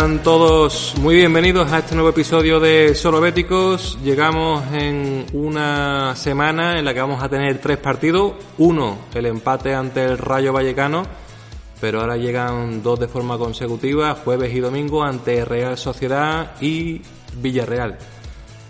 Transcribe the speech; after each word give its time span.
Sean 0.00 0.22
todos 0.22 0.94
muy 0.96 1.14
bienvenidos 1.14 1.70
a 1.70 1.80
este 1.80 1.94
nuevo 1.94 2.08
episodio 2.08 2.58
de 2.58 2.94
Solo 2.94 3.20
Béticos. 3.20 3.98
Llegamos 4.02 4.64
en 4.72 5.26
una 5.34 6.16
semana 6.16 6.78
en 6.78 6.86
la 6.86 6.94
que 6.94 7.02
vamos 7.02 7.22
a 7.22 7.28
tener 7.28 7.58
tres 7.58 7.76
partidos. 7.76 8.32
Uno, 8.56 8.96
el 9.12 9.26
empate 9.26 9.74
ante 9.74 10.02
el 10.06 10.16
Rayo 10.16 10.54
Vallecano, 10.54 11.02
pero 11.82 12.00
ahora 12.00 12.16
llegan 12.16 12.82
dos 12.82 12.98
de 12.98 13.08
forma 13.08 13.36
consecutiva, 13.36 14.14
jueves 14.14 14.54
y 14.54 14.60
domingo, 14.60 15.04
ante 15.04 15.44
Real 15.44 15.76
Sociedad 15.76 16.52
y 16.62 17.02
Villarreal. 17.36 17.98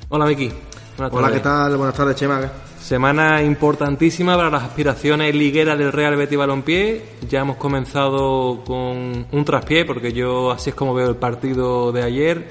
Hola 0.08 0.26
Miki. 0.26 0.50
Hola, 0.98 1.30
¿qué 1.30 1.38
tal? 1.38 1.76
Buenas 1.76 1.94
tardes, 1.94 2.16
Chema. 2.16 2.40
Semana 2.80 3.42
importantísima 3.42 4.36
para 4.36 4.50
las 4.50 4.64
aspiraciones 4.64 5.34
ligueras 5.34 5.78
del 5.78 5.92
Real 5.92 6.16
Betis 6.16 6.38
Balompié. 6.38 7.04
Ya 7.28 7.40
hemos 7.40 7.56
comenzado 7.56 8.64
con 8.64 9.26
un 9.30 9.44
traspié, 9.44 9.84
porque 9.84 10.12
yo 10.12 10.50
así 10.50 10.70
es 10.70 10.76
como 10.76 10.94
veo 10.94 11.10
el 11.10 11.16
partido 11.16 11.92
de 11.92 12.02
ayer. 12.02 12.48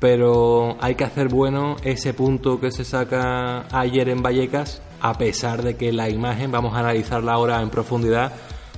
Pero 0.00 0.76
hay 0.80 0.94
que 0.94 1.04
hacer 1.04 1.28
bueno 1.28 1.76
ese 1.84 2.14
punto 2.14 2.58
que 2.58 2.72
se 2.72 2.84
saca 2.84 3.66
ayer 3.70 4.08
en 4.08 4.22
Vallecas, 4.22 4.80
a 5.00 5.18
pesar 5.18 5.62
de 5.62 5.76
que 5.76 5.92
la 5.92 6.08
imagen, 6.08 6.50
vamos 6.50 6.74
a 6.74 6.78
analizarla 6.78 7.32
ahora 7.32 7.60
en 7.60 7.68
profundidad, 7.68 8.32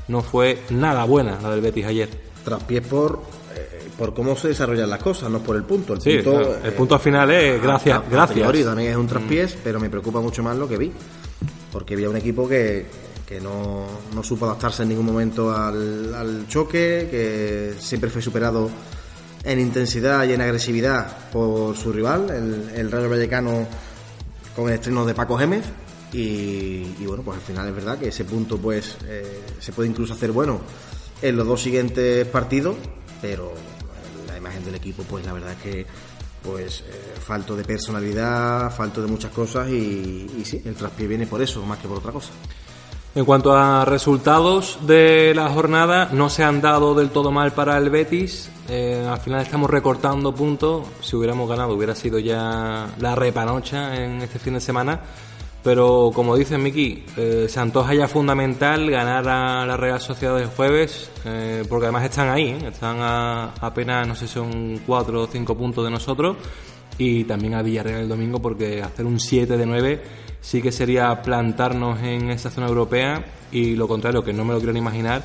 no 0.09 0.23
fue 0.23 0.59
nada 0.71 1.05
buena 1.05 1.39
la 1.41 1.51
del 1.51 1.61
Betis 1.61 1.87
ayer. 1.87 2.11
Traspié 2.45 2.83
por 2.83 3.23
por 4.01 4.15
cómo 4.15 4.35
se 4.35 4.49
desarrollan 4.49 4.89
las 4.89 5.03
cosas, 5.03 5.31
no 5.31 5.41
por 5.41 5.57
el 5.57 5.65
punto. 5.65 5.93
El, 5.93 6.25
punto, 6.25 6.57
el 6.65 6.73
punto 6.73 6.99
final 6.99 7.31
es 7.33 7.63
gracias. 7.63 8.01
gracias. 8.11 8.65
también 8.65 8.93
es 8.93 8.97
un 8.97 9.07
traspiés, 9.07 9.55
mm. 9.55 9.59
pero 9.63 9.79
me 9.79 9.91
preocupa 9.91 10.23
mucho 10.23 10.43
más 10.43 10.57
lo 10.57 10.67
que 10.67 10.79
vi. 10.79 10.91
Porque 11.71 11.97
vi 11.97 12.05
a 12.05 12.09
un 12.09 12.17
equipo 12.17 12.49
que, 12.49 12.87
que 13.27 13.43
no, 13.43 13.85
no, 14.15 14.23
supo 14.23 14.47
adaptarse 14.47 14.85
en 14.85 14.89
ningún 14.89 15.05
momento 15.05 15.55
al, 15.55 16.47
choque, 16.49 17.09
que 17.11 17.75
siempre 17.79 18.09
fue 18.09 18.23
superado 18.23 18.71
en 19.45 19.61
intensidad 19.61 20.25
y 20.25 20.33
en 20.33 20.41
agresividad 20.41 21.29
por 21.31 21.77
su 21.77 21.93
rival, 21.93 22.31
el, 22.31 22.71
el 22.81 22.91
Rayo 22.91 23.11
Vallecano 23.11 23.67
con 24.57 24.69
el 24.69 24.77
estreno 24.77 25.05
de 25.05 25.13
Paco 25.13 25.37
Gémez. 25.37 25.67
Y, 26.15 27.05
bueno, 27.05 27.23
pues 27.23 27.37
al 27.37 27.43
final 27.43 27.69
es 27.69 27.75
verdad 27.75 27.99
que 27.99 28.09
ese 28.09 28.25
punto 28.25 28.57
pues 28.57 28.97
eh, 29.07 29.43
se 29.59 29.73
puede 29.73 29.91
incluso 29.91 30.15
hacer 30.15 30.33
bueno 30.33 30.59
en 31.21 31.37
los 31.37 31.47
dos 31.47 31.61
siguientes 31.61 32.27
partidos, 32.29 32.77
pero 33.21 33.53
imagen 34.41 34.65
del 34.65 34.75
equipo, 34.75 35.03
pues 35.05 35.25
la 35.25 35.33
verdad 35.33 35.53
es 35.53 35.59
que 35.59 35.87
pues 36.43 36.85
eh, 36.89 37.19
falto 37.21 37.55
de 37.55 37.65
personalidad, 37.65 38.75
falto 38.75 39.03
de 39.03 39.09
muchas 39.09 39.31
cosas 39.31 39.69
y, 39.69 40.43
sí, 40.45 40.63
el 40.65 40.75
traspié 40.75 41.07
viene 41.07 41.27
por 41.27 41.43
eso, 41.43 41.65
más 41.65 41.79
que 41.79 41.89
por 41.89 41.99
otra 41.99 42.13
cosa. 42.13 42.31
En 43.15 43.25
cuanto 43.25 43.53
a 43.53 43.85
resultados 43.85 44.79
de 44.87 45.33
la 45.35 45.49
jornada, 45.51 46.11
no 46.13 46.31
se 46.31 46.45
han 46.45 46.61
dado 46.61 46.95
del 46.95 47.11
todo 47.11 47.33
mal 47.33 47.53
para 47.53 47.77
el 47.77 47.91
Betis. 47.91 48.49
Eh, 48.69 49.05
al 49.11 49.19
final 49.19 49.41
estamos 49.43 49.69
recortando 49.69 50.33
puntos. 50.33 50.87
Si 51.01 51.17
hubiéramos 51.17 51.49
ganado, 51.49 51.75
hubiera 51.75 51.97
sido 51.97 52.21
ya 52.21 52.87
la 53.01 53.17
repanocha 53.17 53.97
en 53.97 54.23
este 54.23 54.39
fin 54.39 54.55
de 54.55 54.61
semana. 54.61 55.01
Pero 55.63 56.11
como 56.15 56.37
dice 56.37 56.57
Miki, 56.57 57.05
eh, 57.19 57.47
se 57.49 57.61
antoja 57.61 58.09
fundamental 58.09 58.91
ganar 58.91 59.29
a 59.29 59.67
la 59.67 59.77
Real 59.77 60.01
Sociedad 60.01 60.41
el 60.41 60.47
jueves, 60.47 61.11
eh, 61.27 61.65
porque 61.69 61.87
además 61.87 62.05
están 62.05 62.31
ahí, 62.31 62.49
¿eh? 62.49 62.69
están 62.69 62.97
a, 63.01 63.53
apenas, 63.61 64.09
no 64.09 64.15
sé 64.15 64.27
si 64.27 64.35
son 64.35 64.81
4 64.87 65.23
o 65.23 65.27
5 65.27 65.55
puntos 65.59 65.85
de 65.85 65.91
nosotros, 65.91 66.39
y 66.97 67.25
también 67.25 67.55
a 67.55 67.63
Villarreal 67.63 68.01
el 68.03 68.09
domingo, 68.09 68.41
porque 68.41 68.83
hacer 68.83 69.05
un 69.05 69.21
7 69.21 69.59
de 69.59 69.67
9 69.67 70.03
sí 70.41 70.63
que 70.63 70.73
sería 70.73 71.21
plantarnos 71.21 72.03
en 72.03 72.31
esa 72.31 72.51
zona 72.51 72.67
europea, 72.67 73.23
y 73.53 73.77
lo 73.77 73.87
contrario, 73.87 74.25
que 74.25 74.33
no 74.33 74.47
me 74.47 74.55
lo 74.55 74.61
quiero 74.61 74.77
imaginar, 74.79 75.23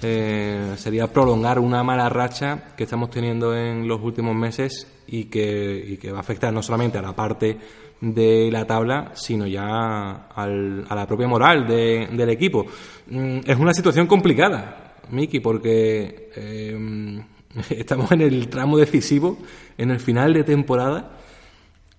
sería 0.00 1.12
prolongar 1.12 1.60
una 1.60 1.84
mala 1.84 2.08
racha 2.08 2.74
que 2.76 2.84
estamos 2.84 3.10
teniendo 3.10 3.56
en 3.56 3.86
los 3.86 4.00
últimos 4.00 4.34
meses 4.34 4.88
y 5.06 5.24
que, 5.26 5.84
y 5.90 5.96
que 5.96 6.10
va 6.10 6.18
a 6.18 6.20
afectar 6.22 6.52
no 6.52 6.60
solamente 6.60 6.98
a 6.98 7.02
la 7.02 7.14
parte 7.14 7.56
de 8.02 8.50
la 8.50 8.66
tabla, 8.66 9.12
sino 9.14 9.46
ya 9.46 10.26
al, 10.34 10.84
a 10.88 10.94
la 10.94 11.06
propia 11.06 11.28
moral 11.28 11.66
del 11.66 12.28
equipo. 12.28 12.66
Mm, 13.06 13.38
es 13.46 13.56
una 13.56 13.72
situación 13.72 14.08
complicada, 14.08 14.96
Miki, 15.10 15.38
porque 15.38 16.30
eh, 16.34 17.22
estamos 17.70 18.10
en 18.10 18.22
el 18.22 18.48
tramo 18.48 18.76
decisivo, 18.76 19.38
en 19.78 19.92
el 19.92 20.00
final 20.00 20.34
de 20.34 20.42
temporada, 20.42 21.12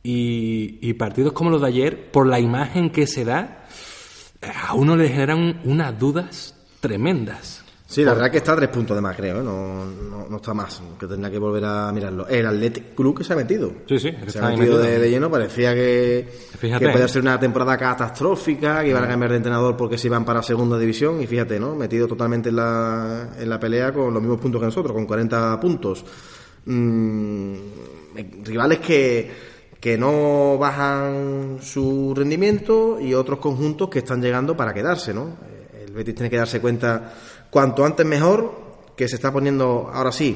y, 0.03 0.80
y, 0.81 0.94
partidos 0.96 1.31
como 1.31 1.50
los 1.50 1.62
de 1.62 1.68
ayer, 1.68 2.12
por 2.12 2.28
la 2.28 2.38
imagen 2.38 2.90
que 2.90 3.08
se 3.08 3.24
da, 3.24 3.66
a 4.68 4.74
uno 4.74 4.97
le 4.97 5.08
generan 5.08 5.62
unas 5.64 5.97
dudas 5.97 6.59
tremendas. 6.81 7.62
Sí, 7.94 8.04
la 8.04 8.16
verdad 8.16 8.31
que 8.31 8.38
está 8.38 8.54
a 8.54 8.56
tres 8.56 8.70
puntos 8.70 8.98
de 8.98 9.02
más, 9.02 9.16
creo, 9.16 9.40
¿eh? 9.40 9.44
no, 9.44 9.86
no, 10.28 10.36
está 10.38 10.52
más, 10.52 10.81
que 11.00 11.06
tendría 11.06 11.30
que 11.30 11.38
volver 11.38 11.64
a 11.64 11.92
mirarlo. 11.92 12.28
El 12.28 12.48
Athletic 12.48 12.96
Club 12.96 13.20
que 13.20 13.24
se 13.24 13.34
ha 13.34 13.36
metido. 13.36 13.72
Sí, 13.88 14.00
sí, 14.00 14.12
se 14.26 14.40
ha 14.40 14.50
metido 14.50 14.80
de, 14.80 15.08
lleno, 15.12 15.30
parecía 15.30 15.76
que, 15.76 16.28
que 16.59 16.90
podía 16.90 17.08
ser 17.08 17.22
una 17.22 17.40
temporada 17.40 17.78
catastrófica, 17.78 18.82
que 18.82 18.90
iban 18.90 19.03
a 19.03 19.08
cambiar 19.08 19.30
de 19.30 19.38
entrenador 19.38 19.78
porque 19.78 20.00
se 20.00 20.08
iban 20.08 20.26
para 20.26 20.42
segunda 20.42 20.80
división, 20.80 21.22
y 21.22 21.28
fíjate, 21.28 21.59
¿no? 21.59 21.76
Metido 21.76 22.08
totalmente 22.08 22.50
en 22.50 22.56
la, 22.56 23.30
en 23.38 23.48
la 23.48 23.59
pelea 23.59 23.94
con 23.94 24.12
los 24.12 24.24
mismos 24.24 24.40
puntos 24.40 24.59
que 24.59 24.66
nosotros, 24.66 24.92
con 24.92 25.06
40 25.06 25.59
puntos. 25.59 26.03
Mm, 26.66 27.53
rivales 28.44 28.80
que, 28.80 29.32
que 29.80 30.00
no 30.00 30.58
bajan 30.58 31.59
su 31.62 32.12
rendimiento 32.16 33.00
y 33.00 33.14
otros 33.14 33.38
conjuntos 33.38 33.88
que 33.88 34.00
están 34.00 34.20
llegando 34.20 34.58
para 34.58 34.74
quedarse, 34.74 35.14
¿no? 35.14 35.38
El 35.86 35.94
Betis 35.94 36.16
tiene 36.16 36.32
que 36.32 36.38
darse 36.38 36.59
cuenta 36.59 37.14
cuanto 37.53 37.86
antes 37.86 38.03
mejor, 38.03 38.52
que 38.97 39.08
se 39.08 39.16
está 39.16 39.31
poniendo 39.31 39.88
ahora 39.94 40.12
sí, 40.12 40.36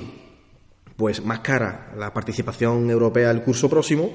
pues 0.95 1.25
más 1.25 1.39
cara 1.39 1.91
la 1.97 2.13
participación 2.13 2.91
europea 2.91 3.31
el 3.31 3.41
curso 3.41 3.67
próximo 3.67 4.11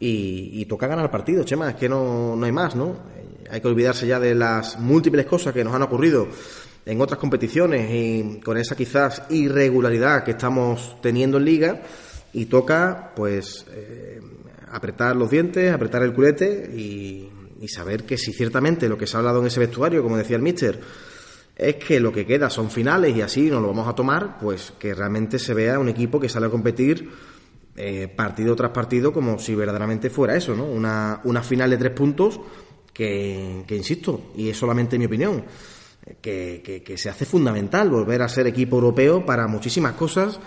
y, 0.00 0.64
toca 0.64 0.88
ganar 0.88 1.04
el 1.04 1.10
partido, 1.10 1.44
Chema, 1.44 1.70
es 1.70 1.76
que 1.76 1.88
no, 1.88 2.34
no 2.34 2.44
hay 2.46 2.50
más, 2.50 2.74
¿no? 2.74 2.96
Hay 3.50 3.60
que 3.60 3.68
olvidarse 3.68 4.06
ya 4.06 4.18
de 4.18 4.34
las 4.34 4.80
múltiples 4.80 5.26
cosas 5.26 5.54
que 5.54 5.62
nos 5.62 5.74
han 5.74 5.82
ocurrido 5.82 6.26
en 6.86 7.00
otras 7.00 7.20
competiciones 7.20 7.88
y 7.88 8.40
con 8.40 8.56
esa 8.56 8.74
quizás 8.74 9.22
irregularidad 9.30 10.24
que 10.24 10.32
estamos 10.32 10.96
teniendo 11.00 11.38
en 11.38 11.44
liga 11.44 11.82
y 12.32 12.46
toca 12.46 13.12
pues 13.14 13.66
eh, 13.70 14.20
apretar 14.72 15.14
los 15.14 15.30
dientes, 15.30 15.72
apretar 15.72 16.02
el 16.02 16.14
culete 16.14 16.68
y, 16.74 17.28
y 17.60 17.68
saber 17.68 18.04
que 18.04 18.18
si 18.18 18.32
ciertamente 18.32 18.88
lo 18.88 18.98
que 18.98 19.06
se 19.06 19.16
ha 19.16 19.20
hablado 19.20 19.40
en 19.40 19.46
ese 19.46 19.60
vestuario, 19.60 20.02
como 20.02 20.16
decía 20.16 20.36
el 20.36 20.42
míster, 20.42 20.80
es 21.60 21.76
que 21.76 22.00
lo 22.00 22.10
que 22.10 22.24
queda 22.24 22.48
son 22.48 22.70
finales 22.70 23.14
y 23.14 23.20
así 23.20 23.50
nos 23.50 23.60
lo 23.60 23.68
vamos 23.68 23.86
a 23.86 23.94
tomar, 23.94 24.38
pues 24.38 24.72
que 24.78 24.94
realmente 24.94 25.38
se 25.38 25.52
vea 25.52 25.78
un 25.78 25.90
equipo 25.90 26.18
que 26.18 26.28
sale 26.28 26.46
a 26.46 26.50
competir 26.50 27.10
eh, 27.76 28.08
partido 28.08 28.56
tras 28.56 28.70
partido 28.70 29.12
como 29.12 29.38
si 29.38 29.54
verdaderamente 29.54 30.08
fuera 30.08 30.36
eso, 30.36 30.56
¿no? 30.56 30.64
Una, 30.64 31.20
una 31.24 31.42
final 31.42 31.68
de 31.68 31.76
tres 31.76 31.92
puntos 31.92 32.40
que, 32.92 33.64
insisto, 33.68 34.32
y 34.36 34.48
es 34.48 34.56
solamente 34.56 34.98
mi 34.98 35.06
opinión, 35.06 35.44
que, 36.20 36.82
que, 36.84 36.98
se 36.98 37.08
hace 37.08 37.24
fundamental 37.24 37.88
volver 37.88 38.20
a 38.20 38.28
ser 38.28 38.46
equipo 38.46 38.76
europeo 38.76 39.24
para 39.24 39.46
muchísimas 39.46 39.94
cosas 39.94 40.40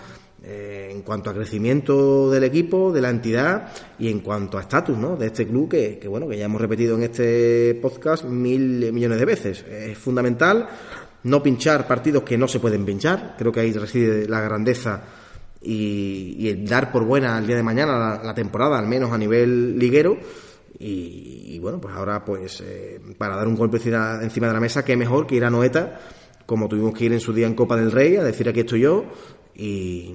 eh, 0.44 0.90
en 0.92 1.02
cuanto 1.02 1.30
a 1.30 1.34
crecimiento 1.34 2.30
del 2.30 2.44
equipo, 2.44 2.92
de 2.92 3.00
la 3.00 3.08
entidad 3.08 3.72
y 3.98 4.10
en 4.10 4.20
cuanto 4.20 4.58
a 4.58 4.60
estatus 4.60 4.96
¿no? 4.98 5.16
de 5.16 5.28
este 5.28 5.46
club 5.46 5.70
que, 5.70 5.98
que, 5.98 6.06
bueno 6.06 6.28
que 6.28 6.36
ya 6.36 6.44
hemos 6.44 6.60
repetido 6.60 6.96
en 6.96 7.04
este 7.04 7.78
podcast 7.80 8.24
mil 8.24 8.92
millones 8.92 9.18
de 9.18 9.24
veces. 9.24 9.64
Es 9.68 9.96
fundamental 9.96 10.68
no 11.24 11.42
pinchar 11.42 11.86
partidos 11.86 12.22
que 12.22 12.38
no 12.38 12.48
se 12.48 12.60
pueden 12.60 12.84
pinchar, 12.84 13.34
creo 13.38 13.52
que 13.52 13.60
ahí 13.60 13.72
reside 13.72 14.28
la 14.28 14.40
grandeza 14.40 15.02
y, 15.64 16.48
el 16.48 16.66
dar 16.66 16.92
por 16.92 17.04
buena 17.04 17.38
el 17.38 17.46
día 17.46 17.56
de 17.56 17.62
mañana 17.62 18.20
la, 18.22 18.34
temporada, 18.34 18.78
al 18.78 18.86
menos 18.86 19.12
a 19.12 19.18
nivel 19.18 19.78
liguero. 19.78 20.18
Y, 20.78 21.58
bueno, 21.60 21.80
pues 21.80 21.94
ahora, 21.94 22.24
pues 22.24 22.60
eh, 22.60 23.00
para 23.16 23.36
dar 23.36 23.46
un 23.46 23.56
golpe 23.56 23.78
encima 23.78 24.48
de 24.48 24.52
la 24.52 24.60
mesa, 24.60 24.84
qué 24.84 24.96
mejor 24.96 25.26
que 25.26 25.36
ir 25.36 25.44
a 25.44 25.50
Noeta, 25.50 25.98
como 26.44 26.68
tuvimos 26.68 26.92
que 26.92 27.06
ir 27.06 27.12
en 27.12 27.20
su 27.20 27.32
día 27.32 27.46
en 27.46 27.54
Copa 27.54 27.76
del 27.76 27.90
Rey, 27.90 28.16
a 28.16 28.24
decir 28.24 28.48
aquí 28.48 28.60
estoy 28.60 28.80
yo, 28.80 29.04
y, 29.54 30.14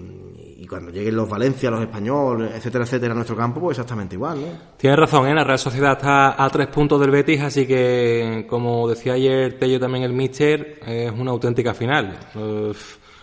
cuando 0.69 0.91
lleguen 0.91 1.15
los 1.15 1.27
Valencia, 1.27 1.71
los 1.71 1.81
españoles, 1.81 2.51
etcétera, 2.55 2.83
etcétera, 2.83 3.13
a 3.13 3.15
nuestro 3.15 3.35
campo, 3.35 3.59
pues 3.59 3.77
exactamente 3.77 4.15
igual, 4.15 4.39
¿no? 4.39 4.47
Tienes 4.77 4.99
razón, 4.99 5.27
¿eh? 5.27 5.33
la 5.33 5.43
Real 5.43 5.57
Sociedad 5.57 5.93
está 5.93 6.41
a 6.41 6.49
tres 6.49 6.67
puntos 6.67 7.01
del 7.01 7.09
Betis, 7.09 7.41
así 7.41 7.65
que, 7.65 8.45
como 8.47 8.87
decía 8.87 9.13
ayer 9.13 9.57
Tello 9.57 9.79
también 9.79 10.03
el 10.03 10.13
Mister, 10.13 10.79
es 10.85 11.11
una 11.11 11.31
auténtica 11.31 11.73
final. 11.73 12.17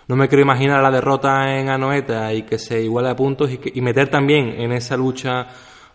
no 0.09 0.17
me 0.17 0.29
quiero 0.29 0.43
imaginar 0.43 0.83
la 0.83 0.91
derrota 0.91 1.57
en 1.57 1.69
Anoeta 1.69 2.33
y 2.35 2.43
que 2.43 2.59
se 2.59 2.83
iguale 2.83 3.11
a 3.11 3.17
puntos 3.17 3.51
y, 3.51 3.61
y 3.75 3.81
meter 3.81 4.09
también 4.09 4.49
en 4.61 4.73
esa 4.73 4.97
lucha 4.97 5.47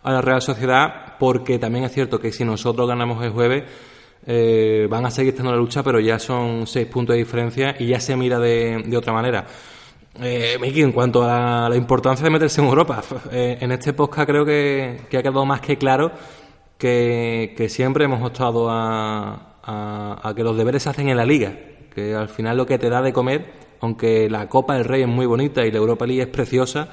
a 0.02 0.10
la 0.10 0.22
Real 0.22 0.40
Sociedad, 0.40 1.16
porque 1.18 1.58
también 1.58 1.84
es 1.84 1.92
cierto 1.92 2.18
que 2.18 2.32
si 2.32 2.44
nosotros 2.44 2.88
ganamos 2.88 3.22
el 3.22 3.30
jueves, 3.30 3.64
eh, 4.24 4.86
van 4.88 5.04
a 5.04 5.10
seguir 5.10 5.30
estando 5.30 5.50
en 5.50 5.56
la 5.56 5.62
lucha, 5.62 5.82
pero 5.82 6.00
ya 6.00 6.18
son 6.18 6.66
seis 6.66 6.86
puntos 6.86 7.14
de 7.14 7.18
diferencia 7.18 7.76
y 7.78 7.88
ya 7.88 8.00
se 8.00 8.16
mira 8.16 8.38
de 8.38 8.96
otra 8.96 9.12
manera. 9.12 9.46
Eh, 10.20 10.58
Miki, 10.60 10.82
en 10.82 10.92
cuanto 10.92 11.22
a 11.24 11.68
la, 11.70 11.76
importancia 11.76 12.22
de 12.22 12.30
meterse 12.30 12.60
en 12.60 12.66
Europa, 12.66 13.02
eh, 13.30 13.56
en 13.60 13.72
este 13.72 13.94
podcast 13.94 14.28
creo 14.28 14.44
que, 14.44 15.00
ha 15.06 15.22
quedado 15.22 15.46
más 15.46 15.62
que 15.62 15.78
claro 15.78 16.12
que, 16.76 17.66
siempre 17.70 18.04
hemos 18.04 18.22
optado 18.22 18.68
a, 18.68 20.18
a, 20.22 20.34
que 20.36 20.44
los 20.44 20.56
deberes 20.56 20.82
se 20.82 20.90
hacen 20.90 21.08
en 21.08 21.16
la 21.16 21.24
liga, 21.24 21.54
que 21.94 22.14
al 22.14 22.28
final 22.28 22.58
lo 22.58 22.66
que 22.66 22.78
te 22.78 22.90
da 22.90 23.00
de 23.00 23.12
comer, 23.12 23.52
aunque 23.80 24.28
la 24.28 24.48
Copa 24.48 24.74
del 24.74 24.84
Rey 24.84 25.02
es 25.02 25.08
muy 25.08 25.24
bonita 25.24 25.64
y 25.64 25.70
la 25.70 25.78
Europa 25.78 26.04
League 26.04 26.22
es 26.22 26.28
preciosa, 26.28 26.88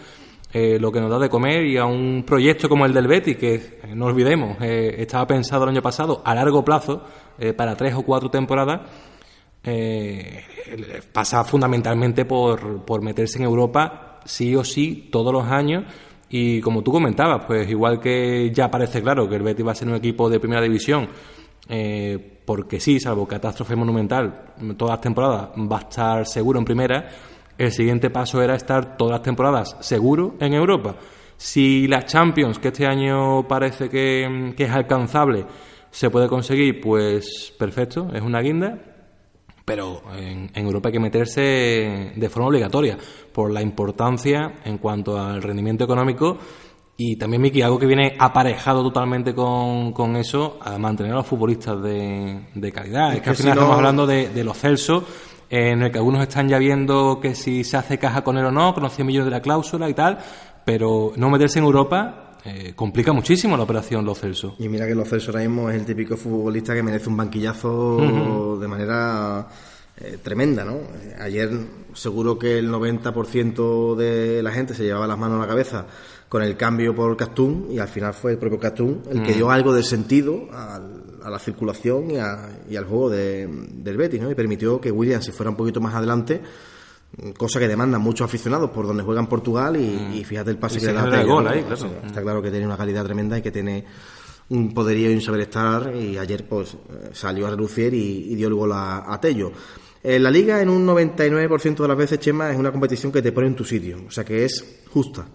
eh, 0.53 0.77
lo 0.79 0.89
que 0.91 1.01
nos 1.01 1.11
da 1.11 1.19
de 1.19 1.29
comer 1.29 1.65
y 1.65 1.75
a 1.75 1.85
un 1.85 2.23
proyecto 2.25 2.69
como 2.69 2.85
el 2.85 2.93
del 2.93 3.07
Betis, 3.07 3.35
que 3.35 3.55
eh, 3.55 3.71
no 3.95 4.05
olvidemos, 4.05 4.57
estaba 4.61 5.27
pensado 5.27 5.63
el 5.63 5.71
año 5.71 5.81
pasado 5.81 6.21
a 6.23 6.33
largo 6.33 6.63
plazo, 6.63 7.03
para 7.55 7.75
tres 7.75 7.93
o 7.95 8.01
cuatro 8.01 8.29
temporadas, 8.29 8.81
pasa 11.11 11.43
fundamentalmente 11.43 12.25
por, 12.25 12.85
por 12.85 13.01
meterse 13.01 13.39
en 13.39 13.45
Europa 13.45 14.19
sí 14.25 14.55
o 14.55 14.63
sí 14.63 15.09
todos 15.11 15.33
los 15.33 15.45
años 15.45 15.85
y 16.29 16.61
como 16.61 16.83
tú 16.83 16.91
comentabas, 16.91 17.45
pues 17.45 17.69
igual 17.69 17.99
que 17.99 18.51
ya 18.53 18.69
parece 18.69 19.01
claro 19.01 19.27
que 19.27 19.35
el 19.35 19.41
Betis 19.41 19.65
va 19.65 19.71
a 19.71 19.75
ser 19.75 19.87
un 19.87 19.95
equipo 19.95 20.29
de 20.29 20.39
primera 20.39 20.61
división, 20.61 21.09
porque 22.45 22.79
sí, 22.79 22.99
salvo 22.99 23.27
catástrofe 23.27 23.75
monumental, 23.75 24.53
todas 24.77 24.93
las 24.93 25.01
temporadas 25.01 25.49
va 25.57 25.77
a 25.77 25.81
estar 25.81 26.27
seguro 26.27 26.59
en 26.59 26.65
primera, 26.65 27.09
el 27.57 27.71
siguiente 27.71 28.09
paso 28.09 28.41
era 28.41 28.55
estar 28.55 28.95
todas 28.95 29.13
las 29.13 29.21
temporadas 29.21 29.75
seguro 29.81 30.35
en 30.39 30.53
Europa. 30.53 30.95
Si 31.35 31.87
la 31.87 32.05
Champions, 32.05 32.59
que 32.59 32.67
este 32.67 32.85
año 32.85 33.47
parece 33.47 33.89
que, 33.89 34.53
es 34.57 34.71
alcanzable, 34.71 35.45
se 35.89 36.09
puede 36.09 36.27
conseguir, 36.27 36.79
pues 36.79 37.53
perfecto, 37.57 38.09
es 38.13 38.21
una 38.21 38.41
guinda. 38.41 38.77
Pero 39.69 40.01
en, 40.17 40.49
Europa 40.55 40.89
hay 40.89 40.93
que 40.93 40.99
meterse 40.99 41.41
de 42.15 42.29
forma 42.29 42.47
obligatoria 42.47 42.97
por 43.31 43.51
la 43.51 43.61
importancia 43.61 44.61
en 44.65 44.79
cuanto 44.79 45.19
al 45.19 45.43
rendimiento 45.43 45.83
económico 45.83 46.39
y 46.97 47.17
también, 47.17 47.43
Miki, 47.43 47.61
algo 47.61 47.77
que 47.77 47.85
viene 47.85 48.15
aparejado 48.17 48.81
totalmente 48.81 49.35
con, 49.35 49.93
con 49.93 50.15
eso, 50.15 50.57
a 50.59 50.79
mantener 50.79 51.11
a 51.13 51.17
los 51.17 51.27
futbolistas 51.27 51.83
de, 51.83 52.71
calidad. 52.73 53.13
Es, 53.13 53.21
que, 53.21 53.29
al 53.29 53.35
final 53.35 53.53
estamos 53.53 53.75
hablando 53.75 54.07
de, 54.07 54.29
de 54.29 54.43
los 54.43 54.57
Celso 54.57 55.05
en 55.51 55.83
el 55.83 55.91
que 55.91 55.99
algunos 55.99 56.23
están 56.23 56.49
ya 56.49 56.57
viendo 56.57 57.19
que 57.21 57.35
si 57.35 57.63
se 57.63 57.77
hace 57.77 57.99
caja 57.99 58.23
con 58.23 58.39
él 58.39 58.45
o 58.45 58.51
no, 58.51 58.73
con 58.73 58.81
los 58.81 58.93
100 58.95 59.05
millones 59.05 59.25
de 59.25 59.31
la 59.31 59.41
cláusula 59.41 59.87
y 59.87 59.93
tal, 59.93 60.17
pero 60.65 61.13
no 61.15 61.29
meterse 61.29 61.59
en 61.59 61.65
Europa 61.65 62.28
eh, 62.45 62.73
complica 62.75 63.13
muchísimo 63.13 63.57
la 63.57 63.63
operación 63.63 64.05
Los 64.05 64.19
Celso. 64.19 64.55
Y 64.59 64.69
mira 64.69 64.87
que 64.87 64.95
Los 64.95 65.09
Celso 65.09 65.31
ahora 65.31 65.41
mismo 65.41 65.69
es 65.69 65.75
el 65.75 65.85
típico 65.85 66.17
futbolista 66.17 66.73
que 66.73 66.83
merece 66.83 67.09
un 67.09 67.17
banquillazo 67.17 68.57
de 68.59 68.67
manera 68.67 69.47
eh, 69.97 70.17
tremenda, 70.21 70.63
¿no? 70.63 70.75
Eh, 70.75 71.15
ayer 71.19 71.49
seguro 71.93 72.39
que 72.39 72.59
el 72.59 72.71
90% 72.71 73.95
de 73.95 74.41
la 74.43 74.51
gente 74.51 74.73
se 74.73 74.83
llevaba 74.83 75.07
las 75.07 75.17
manos 75.17 75.37
a 75.37 75.41
la 75.41 75.47
cabeza 75.47 75.85
con 76.27 76.43
el 76.43 76.55
cambio 76.55 76.95
por 76.95 77.17
Castún 77.17 77.67
y 77.71 77.79
al 77.79 77.87
final 77.87 78.13
fue 78.13 78.33
el 78.33 78.37
propio 78.37 78.59
Castún 78.59 79.01
el 79.09 79.23
que 79.23 79.33
dio 79.33 79.49
algo 79.49 79.73
de 79.73 79.83
sentido 79.83 80.47
al 80.53 81.09
a 81.23 81.29
la 81.29 81.39
circulación 81.39 82.11
y, 82.11 82.17
al 82.75 82.85
juego 82.85 83.09
del 83.09 83.97
Betis, 83.97 84.21
¿no? 84.21 84.31
Y 84.31 84.35
permitió 84.35 84.79
que 84.79 84.91
Williams 84.91 85.25
se 85.25 85.31
fuera 85.31 85.49
un 85.49 85.55
poquito 85.55 85.81
más 85.81 85.95
adelante, 85.95 86.41
cosa 87.37 87.59
que 87.59 87.67
demanda 87.67 87.97
muchos 87.97 88.25
aficionados 88.25 88.69
por 88.69 88.87
donde 88.87 89.03
juega 89.03 89.21
en 89.21 89.27
Portugal 89.27 89.75
y, 89.75 90.19
mm. 90.19 90.23
fíjate 90.23 90.51
el 90.51 90.57
pase 90.57 90.79
que 90.79 90.87
le 90.87 90.93
da 90.93 91.23
gol 91.23 91.47
ahí, 91.47 91.65
Está 92.05 92.21
claro 92.21 92.41
que 92.41 92.51
tiene 92.51 92.65
una 92.65 92.77
calidad 92.77 93.03
tremenda 93.03 93.37
y 93.37 93.41
que 93.41 93.51
tiene 93.51 93.85
un 94.49 94.73
poderío 94.73 95.11
y 95.11 95.15
un 95.15 95.21
saber 95.21 95.41
estar 95.41 95.95
y 95.95 96.17
ayer 96.17 96.47
pues 96.47 96.75
salió 97.13 97.47
a 97.47 97.51
relucir 97.51 97.93
y, 97.93 98.35
dio 98.35 98.47
el 98.47 98.53
gol 98.53 98.71
a, 98.73 99.17
Tello. 99.21 99.51
En 100.01 100.23
la 100.23 100.31
liga, 100.31 100.61
en 100.61 100.69
un 100.69 100.87
99% 100.87 101.75
de 101.75 101.87
las 101.87 101.97
veces, 101.97 102.19
Chema, 102.19 102.51
es 102.51 102.57
una 102.57 102.71
competición 102.71 103.11
que 103.11 103.21
te 103.21 103.33
pone 103.33 103.47
en 103.47 103.55
tu 103.55 103.65
sitio, 103.65 103.97
o 104.07 104.11
sea 104.11 104.23
que 104.23 104.45
es 104.45 104.81
justa 104.89 105.25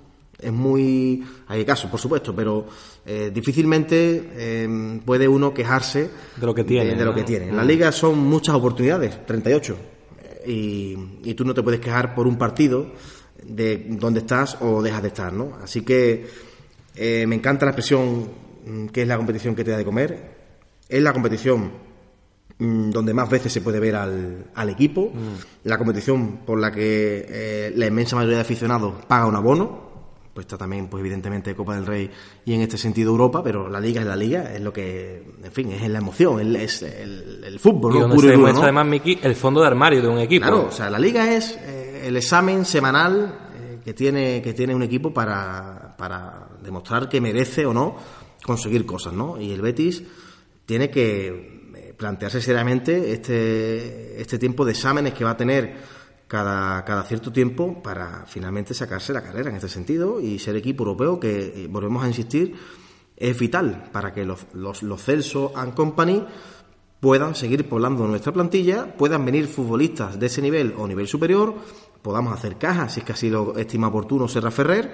es 0.44 0.52
muy. 0.52 1.24
Hay 1.48 1.64
casos, 1.64 1.90
por 1.90 2.00
supuesto, 2.00 2.34
pero 2.34 2.66
eh, 3.06 3.30
difícilmente 3.32 4.30
eh, 4.34 5.00
puede 5.04 5.26
uno 5.26 5.54
quejarse 5.54 6.10
de 6.36 6.46
lo 6.46 6.54
que 6.54 6.64
tiene. 6.64 6.94
De, 6.94 7.04
lo 7.04 7.14
que 7.14 7.22
tiene. 7.22 7.48
En 7.48 7.56
la 7.56 7.64
mm. 7.64 7.68
liga 7.68 7.92
son 7.92 8.18
muchas 8.18 8.54
oportunidades, 8.54 9.24
38. 9.26 9.76
Y, 10.46 10.96
y 11.22 11.34
tú 11.34 11.44
no 11.44 11.54
te 11.54 11.62
puedes 11.62 11.80
quejar 11.80 12.14
por 12.14 12.26
un 12.26 12.36
partido 12.36 12.92
de 13.42 13.86
dónde 13.88 14.20
estás 14.20 14.58
o 14.60 14.82
dejas 14.82 15.02
de 15.02 15.08
estar, 15.08 15.32
¿no? 15.32 15.58
Así 15.62 15.82
que 15.82 16.26
eh, 16.94 17.26
me 17.26 17.36
encanta 17.36 17.66
la 17.66 17.72
expresión 17.72 18.28
mm, 18.66 18.86
que 18.86 19.02
es 19.02 19.08
la 19.08 19.16
competición 19.16 19.54
que 19.54 19.64
te 19.64 19.70
da 19.70 19.76
de 19.76 19.84
comer. 19.84 20.34
Es 20.88 21.02
la 21.02 21.12
competición 21.12 21.70
mm, 22.58 22.90
donde 22.90 23.14
más 23.14 23.28
veces 23.28 23.52
se 23.52 23.60
puede 23.60 23.80
ver 23.80 23.96
al, 23.96 24.46
al 24.54 24.68
equipo, 24.70 25.12
la 25.64 25.78
competición 25.78 26.38
por 26.46 26.60
la 26.60 26.70
que 26.72 27.72
la 27.76 27.86
inmensa 27.86 28.16
mayoría 28.16 28.36
de 28.36 28.42
aficionados 28.42 29.04
paga 29.06 29.26
un 29.26 29.36
abono, 29.36 29.83
pues 30.34 30.44
está 30.44 30.58
también, 30.58 30.88
pues 30.88 31.00
evidentemente 31.00 31.54
Copa 31.54 31.76
del 31.76 31.86
Rey 31.86 32.10
y 32.44 32.54
en 32.54 32.62
este 32.62 32.76
sentido 32.76 33.12
Europa, 33.12 33.40
pero 33.42 33.68
la 33.68 33.78
Liga 33.78 34.00
es 34.00 34.06
la 34.06 34.16
Liga, 34.16 34.52
es 34.52 34.60
lo 34.60 34.72
que, 34.72 35.22
en 35.42 35.52
fin, 35.52 35.70
es 35.70 35.88
la 35.88 35.98
emoción, 35.98 36.56
es 36.56 36.82
el, 36.82 37.58
fútbol. 37.60 37.94
Y 37.94 38.00
donde 38.00 38.18
se 38.18 38.26
demuestra 38.26 38.64
además, 38.64 38.86
Miki, 38.86 39.20
el 39.22 39.36
fondo 39.36 39.60
de 39.60 39.68
armario 39.68 40.02
de 40.02 40.08
un 40.08 40.18
equipo. 40.18 40.42
Claro, 40.42 40.66
o 40.66 40.72
sea, 40.72 40.90
la 40.90 40.98
Liga 40.98 41.32
es 41.32 41.56
eh, 41.62 42.02
el 42.08 42.16
examen 42.16 42.64
semanal 42.64 43.50
eh, 43.54 43.78
que, 43.84 43.94
tiene, 43.94 44.42
que 44.42 44.52
tiene 44.52 44.74
un 44.74 44.82
equipo 44.82 45.14
para, 45.14 45.94
para 45.96 46.48
demostrar 46.60 47.08
que 47.08 47.20
merece 47.20 47.64
o 47.64 47.72
no 47.72 47.96
conseguir 48.44 48.84
cosas, 48.84 49.12
¿no? 49.12 49.40
Y 49.40 49.52
el 49.52 49.62
Betis 49.62 50.02
tiene 50.66 50.90
que 50.90 51.72
eh, 51.76 51.94
plantearse 51.96 52.40
seriamente 52.40 53.12
este, 53.12 54.20
este 54.20 54.38
tiempo 54.38 54.64
de 54.64 54.72
exámenes 54.72 55.14
que 55.14 55.24
va 55.24 55.30
a 55.30 55.36
tener 55.36 55.76
cada, 56.34 57.04
cierto 57.04 57.30
tiempo 57.30 57.80
para 57.80 58.24
finalmente 58.26 58.74
sacarse 58.74 59.12
la 59.12 59.22
carrera 59.22 59.50
en 59.50 59.56
este 59.56 59.68
sentido 59.68 60.20
y 60.20 60.40
ser 60.40 60.56
equipo 60.56 60.82
europeo 60.82 61.20
que, 61.20 61.64
eh, 61.64 61.68
volvemos 61.70 62.02
a 62.02 62.08
insistir, 62.08 62.56
es 63.16 63.38
vital 63.38 63.90
para 63.92 64.12
que 64.12 64.24
los, 64.24 64.46
los, 64.52 64.82
los 64.82 65.00
Celso 65.00 65.52
and 65.54 65.74
Company 65.74 66.26
puedan 66.98 67.36
seguir 67.36 67.68
poblando 67.68 68.08
nuestra 68.08 68.32
plantilla, 68.32 68.96
puedan 68.96 69.24
venir 69.24 69.46
futbolistas 69.46 70.18
de 70.18 70.26
ese 70.26 70.42
nivel 70.42 70.74
o 70.76 70.88
nivel 70.88 71.06
superior, 71.06 71.54
podamos 72.02 72.34
hacer 72.34 72.56
cajas, 72.56 72.94
si 72.94 73.00
es 73.00 73.06
que 73.06 73.12
así 73.12 73.30
lo 73.30 73.56
estima 73.56 73.86
oportuno 73.86 74.26
Serra 74.26 74.50
Ferrer, 74.50 74.92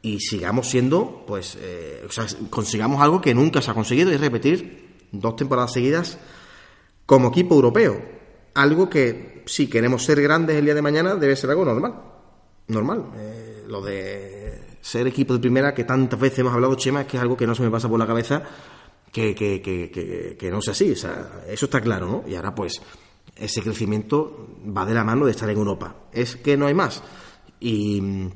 y 0.00 0.18
sigamos 0.20 0.68
siendo, 0.68 1.24
pues, 1.26 1.58
eh, 1.60 2.06
o 2.08 2.10
sea, 2.10 2.24
consigamos 2.48 3.02
algo 3.02 3.20
que 3.20 3.34
nunca 3.34 3.60
se 3.60 3.70
ha 3.70 3.74
conseguido 3.74 4.10
y 4.10 4.16
repetir 4.16 5.08
dos 5.12 5.36
temporadas 5.36 5.74
seguidas 5.74 6.16
como 7.04 7.28
equipo 7.28 7.54
europeo. 7.54 8.00
Algo 8.54 8.88
que 8.88 9.39
si 9.50 9.66
queremos 9.66 10.04
ser 10.04 10.22
grandes 10.22 10.56
el 10.56 10.64
día 10.64 10.74
de 10.74 10.82
mañana, 10.82 11.16
debe 11.16 11.34
ser 11.34 11.50
algo 11.50 11.64
normal. 11.64 11.92
Normal. 12.68 13.06
Eh, 13.16 13.64
lo 13.66 13.82
de 13.82 14.76
ser 14.80 15.08
equipo 15.08 15.34
de 15.34 15.40
primera, 15.40 15.74
que 15.74 15.82
tantas 15.82 16.20
veces 16.20 16.38
hemos 16.38 16.54
hablado, 16.54 16.76
Chema, 16.76 17.00
es 17.00 17.08
que 17.08 17.16
es 17.16 17.20
algo 17.20 17.36
que 17.36 17.48
no 17.48 17.54
se 17.56 17.64
me 17.64 17.70
pasa 17.70 17.88
por 17.88 17.98
la 17.98 18.06
cabeza 18.06 18.44
que, 19.10 19.34
que, 19.34 19.60
que, 20.38 20.50
no 20.52 20.62
sea 20.62 20.70
así. 20.70 20.92
O 20.92 20.96
sea, 20.96 21.42
eso 21.48 21.64
está 21.66 21.80
claro, 21.80 22.06
¿no? 22.06 22.24
Y 22.28 22.36
ahora, 22.36 22.54
pues, 22.54 22.80
ese 23.34 23.60
crecimiento 23.60 24.50
va 24.64 24.86
de 24.86 24.94
la 24.94 25.02
mano 25.02 25.24
de 25.24 25.32
estar 25.32 25.50
en 25.50 25.58
Europa. 25.58 25.96
Es 26.12 26.36
que 26.36 26.56
no 26.56 26.66
hay 26.66 26.74
más. 26.74 27.02
Y 27.58 28.00
mm, 28.00 28.30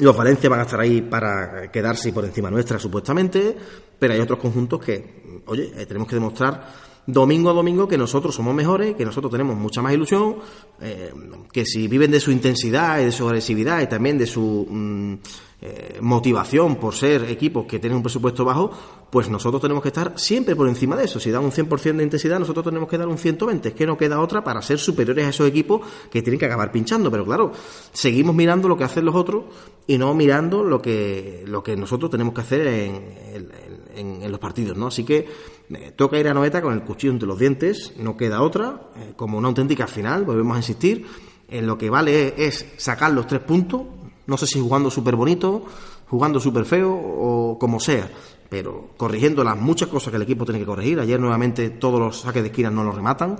los 0.00 0.14
Valencia 0.14 0.50
van 0.50 0.60
a 0.60 0.64
estar 0.64 0.80
ahí 0.80 1.00
para 1.00 1.72
quedarse 1.72 2.12
por 2.12 2.26
encima 2.26 2.50
nuestra, 2.50 2.78
supuestamente, 2.78 3.56
pero 3.98 4.12
hay 4.12 4.20
otros 4.20 4.38
conjuntos 4.38 4.84
que, 4.84 5.42
oye, 5.46 5.72
eh, 5.74 5.86
tenemos 5.86 6.06
que 6.06 6.16
demostrar 6.16 6.89
domingo 7.06 7.50
a 7.50 7.52
domingo 7.52 7.88
que 7.88 7.98
nosotros 7.98 8.34
somos 8.34 8.54
mejores, 8.54 8.94
que 8.94 9.04
nosotros 9.04 9.30
tenemos 9.30 9.56
mucha 9.56 9.82
más 9.82 9.92
ilusión, 9.92 10.36
eh, 10.80 11.12
que 11.52 11.64
si 11.64 11.88
viven 11.88 12.10
de 12.10 12.20
su 12.20 12.30
intensidad 12.30 13.00
y 13.00 13.06
de 13.06 13.12
su 13.12 13.26
agresividad 13.26 13.80
y 13.82 13.86
también 13.86 14.18
de 14.18 14.26
su 14.26 14.66
mm, 14.68 15.14
eh, 15.62 15.98
motivación 16.00 16.76
por 16.76 16.94
ser 16.94 17.24
equipos 17.24 17.66
que 17.66 17.78
tienen 17.78 17.96
un 17.96 18.02
presupuesto 18.02 18.44
bajo, 18.44 18.70
pues 19.10 19.28
nosotros 19.28 19.60
tenemos 19.60 19.82
que 19.82 19.88
estar 19.88 20.18
siempre 20.18 20.56
por 20.56 20.68
encima 20.68 20.96
de 20.96 21.04
eso. 21.04 21.20
Si 21.20 21.30
dan 21.30 21.44
un 21.44 21.50
100% 21.50 21.96
de 21.96 22.04
intensidad, 22.04 22.38
nosotros 22.38 22.64
tenemos 22.64 22.88
que 22.88 22.96
dar 22.96 23.08
un 23.08 23.18
120. 23.18 23.68
Es 23.68 23.74
que 23.74 23.86
no 23.86 23.98
queda 23.98 24.20
otra 24.20 24.42
para 24.42 24.62
ser 24.62 24.78
superiores 24.78 25.26
a 25.26 25.28
esos 25.28 25.48
equipos 25.48 25.82
que 26.10 26.22
tienen 26.22 26.38
que 26.38 26.46
acabar 26.46 26.72
pinchando. 26.72 27.10
Pero 27.10 27.26
claro, 27.26 27.52
seguimos 27.92 28.34
mirando 28.34 28.68
lo 28.68 28.76
que 28.76 28.84
hacen 28.84 29.04
los 29.04 29.14
otros 29.14 29.44
y 29.86 29.98
no 29.98 30.14
mirando 30.14 30.64
lo 30.64 30.80
que, 30.80 31.44
lo 31.46 31.62
que 31.62 31.76
nosotros 31.76 32.10
tenemos 32.10 32.32
que 32.32 32.40
hacer 32.40 32.66
en, 32.66 32.94
en 33.34 33.69
los 33.96 34.40
partidos, 34.40 34.76
¿no? 34.76 34.88
Así 34.88 35.04
que 35.04 35.28
eh, 35.70 35.92
toca 35.94 36.18
ir 36.18 36.28
a 36.28 36.34
Noeta 36.34 36.62
con 36.62 36.72
el 36.72 36.82
cuchillo 36.82 37.12
entre 37.12 37.28
los 37.28 37.38
dientes, 37.38 37.94
no 37.96 38.16
queda 38.16 38.42
otra, 38.42 38.90
eh, 38.96 39.12
como 39.16 39.38
una 39.38 39.48
auténtica 39.48 39.86
final, 39.86 40.24
volvemos 40.24 40.54
a 40.54 40.58
insistir, 40.58 41.06
en 41.48 41.66
lo 41.66 41.76
que 41.76 41.90
vale 41.90 42.34
es 42.36 42.66
sacar 42.76 43.12
los 43.12 43.26
tres 43.26 43.40
puntos, 43.40 43.82
no 44.26 44.36
sé 44.36 44.46
si 44.46 44.60
jugando 44.60 44.90
súper 44.90 45.16
bonito, 45.16 45.64
jugando 46.08 46.40
súper 46.40 46.64
feo 46.64 46.92
o 46.92 47.58
como 47.58 47.80
sea, 47.80 48.10
pero 48.48 48.90
corrigiendo 48.96 49.44
las 49.44 49.56
muchas 49.56 49.88
cosas 49.88 50.10
que 50.10 50.16
el 50.16 50.22
equipo 50.22 50.44
tiene 50.44 50.60
que 50.60 50.66
corregir. 50.66 51.00
Ayer 51.00 51.18
nuevamente 51.18 51.70
todos 51.70 52.00
los 52.00 52.20
saques 52.20 52.42
de 52.42 52.48
esquina 52.48 52.70
no 52.70 52.84
los 52.84 52.94
rematan, 52.94 53.38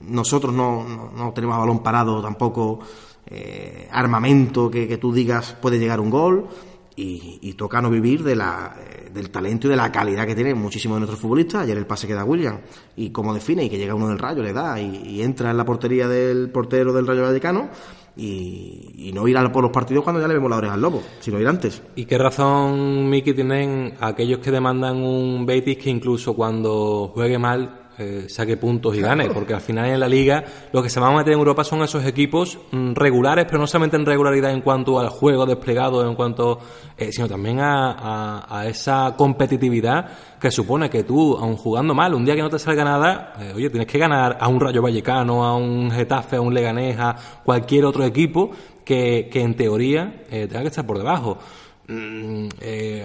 nosotros 0.00 0.54
no, 0.54 1.12
no, 1.16 1.32
tenemos 1.32 1.58
balón 1.58 1.82
parado 1.82 2.20
tampoco 2.20 2.80
eh, 3.26 3.88
armamento 3.92 4.70
que, 4.70 4.88
que, 4.88 4.98
tú 4.98 5.12
digas 5.12 5.56
puede 5.60 5.78
llegar 5.78 6.00
un 6.00 6.10
gol 6.10 6.48
y, 6.96 7.52
toca 7.54 7.80
no 7.80 7.90
vivir 7.90 8.22
de 8.22 8.36
la, 8.36 8.76
eh, 8.78 9.10
del 9.12 9.30
talento 9.30 9.66
y 9.66 9.70
de 9.70 9.76
la 9.76 9.90
calidad 9.90 10.26
que 10.26 10.34
tienen 10.34 10.58
muchísimos 10.58 10.96
de 10.96 11.00
nuestros 11.00 11.20
futbolistas. 11.20 11.62
Ayer 11.62 11.76
el 11.76 11.86
pase 11.86 12.06
que 12.06 12.14
da 12.14 12.24
William 12.24 12.60
y 12.96 13.10
cómo 13.10 13.34
define 13.34 13.64
y 13.64 13.70
que 13.70 13.78
llega 13.78 13.94
uno 13.94 14.08
del 14.08 14.18
Rayo, 14.18 14.42
le 14.42 14.52
da 14.52 14.80
y, 14.80 15.22
entra 15.22 15.50
en 15.50 15.56
la 15.56 15.64
portería 15.64 16.08
del 16.08 16.50
portero 16.50 16.92
del 16.92 17.06
Rayo 17.06 17.22
Vallecano. 17.22 17.68
Y, 18.16 19.10
no 19.12 19.26
ir 19.28 19.36
a 19.36 19.52
por 19.52 19.62
los 19.62 19.72
partidos 19.72 20.02
cuando 20.02 20.20
ya 20.20 20.28
le 20.28 20.34
vemos 20.34 20.50
la 20.50 20.56
oreja 20.56 20.74
al 20.74 20.80
lobo, 20.80 21.02
sino 21.20 21.40
ir 21.40 21.46
antes. 21.46 21.82
¿Y 21.94 22.04
qué 22.04 22.18
razón, 22.18 23.08
Miki, 23.08 23.32
tienen 23.32 23.94
aquellos 24.00 24.40
que 24.40 24.50
demandan 24.50 24.96
un 24.96 25.46
Betis 25.46 25.78
que 25.78 25.90
incluso 25.90 26.34
cuando 26.34 27.10
juegue 27.14 27.38
mal 27.38 27.83
eh, 27.96 28.26
saque 28.28 28.56
puntos 28.56 28.96
y 28.96 29.00
gane, 29.00 29.30
porque 29.30 29.54
al 29.54 29.60
final 29.60 29.86
en 29.86 30.00
la 30.00 30.08
liga 30.08 30.42
lo 30.72 30.82
que 30.82 30.88
se 30.88 30.98
va 30.98 31.08
a 31.08 31.16
meter 31.16 31.34
en 31.34 31.38
Europa 31.38 31.62
son 31.62 31.80
esos 31.82 32.04
equipos 32.04 32.58
mm, 32.72 32.92
regulares, 32.92 33.44
pero 33.44 33.58
no 33.58 33.68
solamente 33.68 33.96
en 33.96 34.04
regularidad 34.04 34.50
en 34.50 34.62
cuanto 34.62 34.98
al 34.98 35.10
juego 35.10 35.46
desplegado, 35.46 36.04
en 36.04 36.16
cuanto, 36.16 36.58
eh, 36.98 37.12
sino 37.12 37.28
también 37.28 37.60
a, 37.60 38.64
esa 38.66 39.14
competitividad 39.16 40.08
que 40.40 40.50
supone 40.50 40.90
que 40.90 41.04
tú, 41.04 41.36
aun 41.36 41.56
jugando 41.56 41.94
mal, 41.94 42.14
un 42.14 42.24
día 42.24 42.34
que 42.34 42.42
no 42.42 42.50
te 42.50 42.58
salga 42.58 42.82
nada, 42.82 43.34
eh, 43.38 43.52
oye, 43.54 43.70
tienes 43.70 43.86
que 43.86 43.98
ganar 43.98 44.38
a 44.40 44.48
un 44.48 44.58
Rayo 44.58 44.82
Vallecano, 44.82 45.44
a 45.44 45.56
un 45.56 45.90
Getafe, 45.92 46.36
a 46.36 46.40
un 46.40 46.52
Leganeja, 46.52 47.14
cualquier 47.44 47.84
otro 47.84 48.04
equipo 48.04 48.50
que, 48.84 49.28
que 49.30 49.40
en 49.40 49.54
teoría 49.54 50.24
tenga 50.28 50.62
que 50.62 50.68
estar 50.68 50.84
por 50.84 50.98
debajo. 50.98 51.38
Mm, 51.86 52.48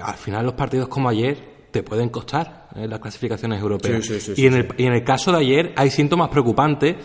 al 0.03 0.15
final 0.15 0.45
los 0.45 0.55
partidos 0.55 0.87
como 0.87 1.09
ayer 1.09 1.37
te 1.69 1.83
pueden 1.83 2.09
costar 2.09 2.58
en 2.75 2.83
eh, 2.83 2.87
las 2.87 2.99
clasificaciones 2.99 3.61
europeas. 3.61 4.09
y, 4.37 4.45
en 4.45 4.53
el, 4.53 4.67
y 4.77 4.85
en 4.85 4.93
el 4.93 5.03
caso 5.03 5.31
de 5.31 5.39
ayer 5.39 5.73
hay 5.75 5.89
síntomas 5.89 6.29
preocupantes. 6.29 6.95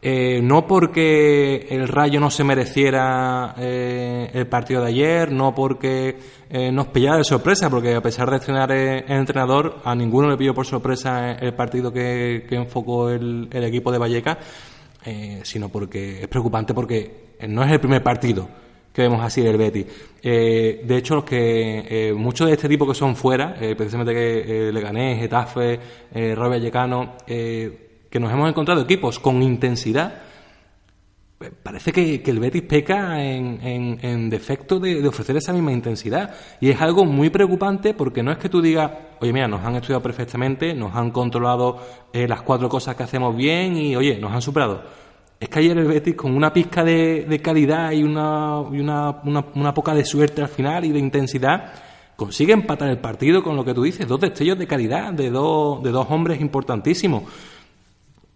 Eh, 0.00 0.40
no 0.40 0.64
porque 0.64 1.66
el 1.70 1.88
Rayo 1.88 2.20
no 2.20 2.30
se 2.30 2.44
mereciera 2.44 3.56
eh, 3.58 4.30
el 4.32 4.46
partido 4.46 4.82
de 4.82 4.88
ayer, 4.90 5.32
no 5.32 5.52
porque 5.56 6.16
nos 6.72 6.86
pillara 6.86 7.16
de 7.16 7.24
sorpresa, 7.24 7.68
porque 7.68 7.96
a 7.96 8.00
pesar 8.00 8.30
de 8.30 8.36
estrenar 8.36 8.70
el, 8.70 9.04
entrenador, 9.10 9.80
a 9.84 9.96
ninguno 9.96 10.28
le 10.28 10.36
pilló 10.36 10.54
por 10.54 10.66
sorpresa 10.66 11.32
el 11.32 11.52
partido 11.54 11.92
que, 11.92 12.46
enfocó 12.48 13.10
el, 13.10 13.48
el, 13.50 13.64
equipo 13.64 13.90
de 13.90 13.98
Vallecas, 13.98 14.38
sino 15.42 15.68
porque 15.68 16.22
es 16.22 16.28
preocupante 16.28 16.74
porque 16.74 17.34
no 17.48 17.64
es 17.64 17.72
el 17.72 17.80
primer 17.80 18.02
partido 18.02 18.48
que 18.98 19.02
vemos 19.02 19.24
así 19.24 19.42
del 19.42 19.56
Betis. 19.56 19.86
Eh, 20.20 20.82
de 20.84 20.96
hecho, 20.96 21.14
los 21.14 21.24
que 21.24 21.86
eh, 21.88 22.12
muchos 22.12 22.48
de 22.48 22.54
este 22.54 22.68
tipo 22.68 22.84
que 22.84 22.96
son 22.96 23.14
fuera, 23.14 23.56
eh, 23.60 23.76
precisamente 23.76 24.12
que 24.12 24.72
Leganés, 24.72 25.20
Getafe, 25.20 25.78
eh, 26.12 26.34
Roy 26.34 26.48
Vallecano, 26.48 27.14
que 27.24 28.18
nos 28.18 28.32
hemos 28.32 28.48
encontrado 28.48 28.80
equipos 28.80 29.20
con 29.20 29.40
intensidad, 29.40 30.20
parece 31.62 31.92
que, 31.92 32.20
el 32.26 32.40
Betis 32.40 32.62
peca 32.62 33.22
en, 33.22 34.28
defecto 34.30 34.80
de, 34.80 35.06
ofrecer 35.06 35.36
esa 35.36 35.52
misma 35.52 35.70
intensidad. 35.70 36.34
Y 36.60 36.70
es 36.70 36.80
algo 36.80 37.04
muy 37.04 37.30
preocupante 37.30 37.94
porque 37.94 38.24
no 38.24 38.32
es 38.32 38.38
que 38.38 38.48
tú 38.48 38.60
digas, 38.60 38.90
oye, 39.20 39.32
mira, 39.32 39.46
nos 39.46 39.64
han 39.64 39.76
estudiado 39.76 40.02
perfectamente, 40.02 40.74
nos 40.74 40.92
han 40.96 41.12
controlado 41.12 41.78
las 42.12 42.42
cuatro 42.42 42.68
cosas 42.68 42.96
que 42.96 43.04
hacemos 43.04 43.36
bien 43.36 43.76
y, 43.76 43.94
oye, 43.94 44.18
nos 44.18 44.32
han 44.32 44.42
superado 44.42 44.82
es 45.40 45.48
que 45.48 45.58
ayer 45.60 45.78
el 45.78 45.86
Betis 45.86 46.16
con 46.16 46.34
una 46.34 46.52
pizca 46.52 46.82
de, 46.82 47.40
calidad 47.42 47.92
y, 47.92 48.02
una, 48.02 48.64
y 48.72 48.80
una, 48.80 49.20
una, 49.54 49.74
poca 49.74 49.94
de 49.94 50.04
suerte 50.04 50.42
al 50.42 50.48
final 50.48 50.84
y 50.84 50.90
de 50.90 50.98
intensidad 50.98 51.72
consigue 52.16 52.52
empatar 52.52 52.88
el 52.88 52.98
partido 52.98 53.42
con 53.42 53.54
lo 53.54 53.64
que 53.64 53.72
tú 53.72 53.84
dices, 53.84 54.08
dos 54.08 54.20
destellos 54.20 54.58
de 54.58 54.66
calidad 54.66 55.12
de 55.12 55.30
dos, 55.30 55.82
de 55.82 55.90
dos 55.90 56.06
hombres 56.10 56.40
importantísimos. 56.40 57.22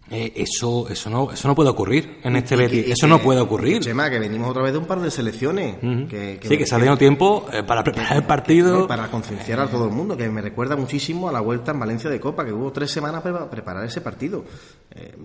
Eh, 0.09 0.31
eso, 0.35 0.87
eso, 0.89 1.09
no, 1.09 1.31
eso 1.31 1.47
no 1.47 1.55
puede 1.55 1.69
ocurrir 1.69 2.19
en 2.23 2.35
este 2.35 2.55
Betis. 2.55 2.87
eso 2.87 3.07
no 3.07 3.19
puede 3.19 3.41
ocurrir. 3.41 3.79
Chema, 3.79 4.09
que 4.09 4.19
venimos 4.19 4.49
otra 4.49 4.61
vez 4.61 4.71
de 4.71 4.77
un 4.77 4.85
par 4.85 5.01
de 5.01 5.09
selecciones. 5.09 5.77
que, 6.07 6.39
sí, 6.41 6.57
que 6.57 6.65
se 6.65 6.75
ha 6.75 6.77
tenido 6.77 6.97
tiempo 6.97 7.47
eh, 7.51 7.63
para 7.63 7.83
preparar 7.83 8.17
el 8.17 8.23
partido. 8.23 8.85
Para 8.87 9.09
concienciar 9.09 9.59
a 9.59 9.67
todo 9.67 9.85
el 9.85 9.91
mundo, 9.91 10.15
que 10.15 10.29
me 10.29 10.41
recuerda 10.41 10.75
muchísimo 10.75 11.27
a 11.27 11.31
la 11.31 11.41
vuelta 11.41 11.71
en 11.71 11.79
Valencia 11.79 12.09
de 12.09 12.19
Copa, 12.19 12.45
que 12.45 12.53
hubo 12.53 12.71
tres 12.71 12.91
semanas 12.91 13.23
para 13.23 13.49
preparar 13.49 13.83
ese 13.85 14.01
partido. 14.01 14.45
Eh, 14.91 15.15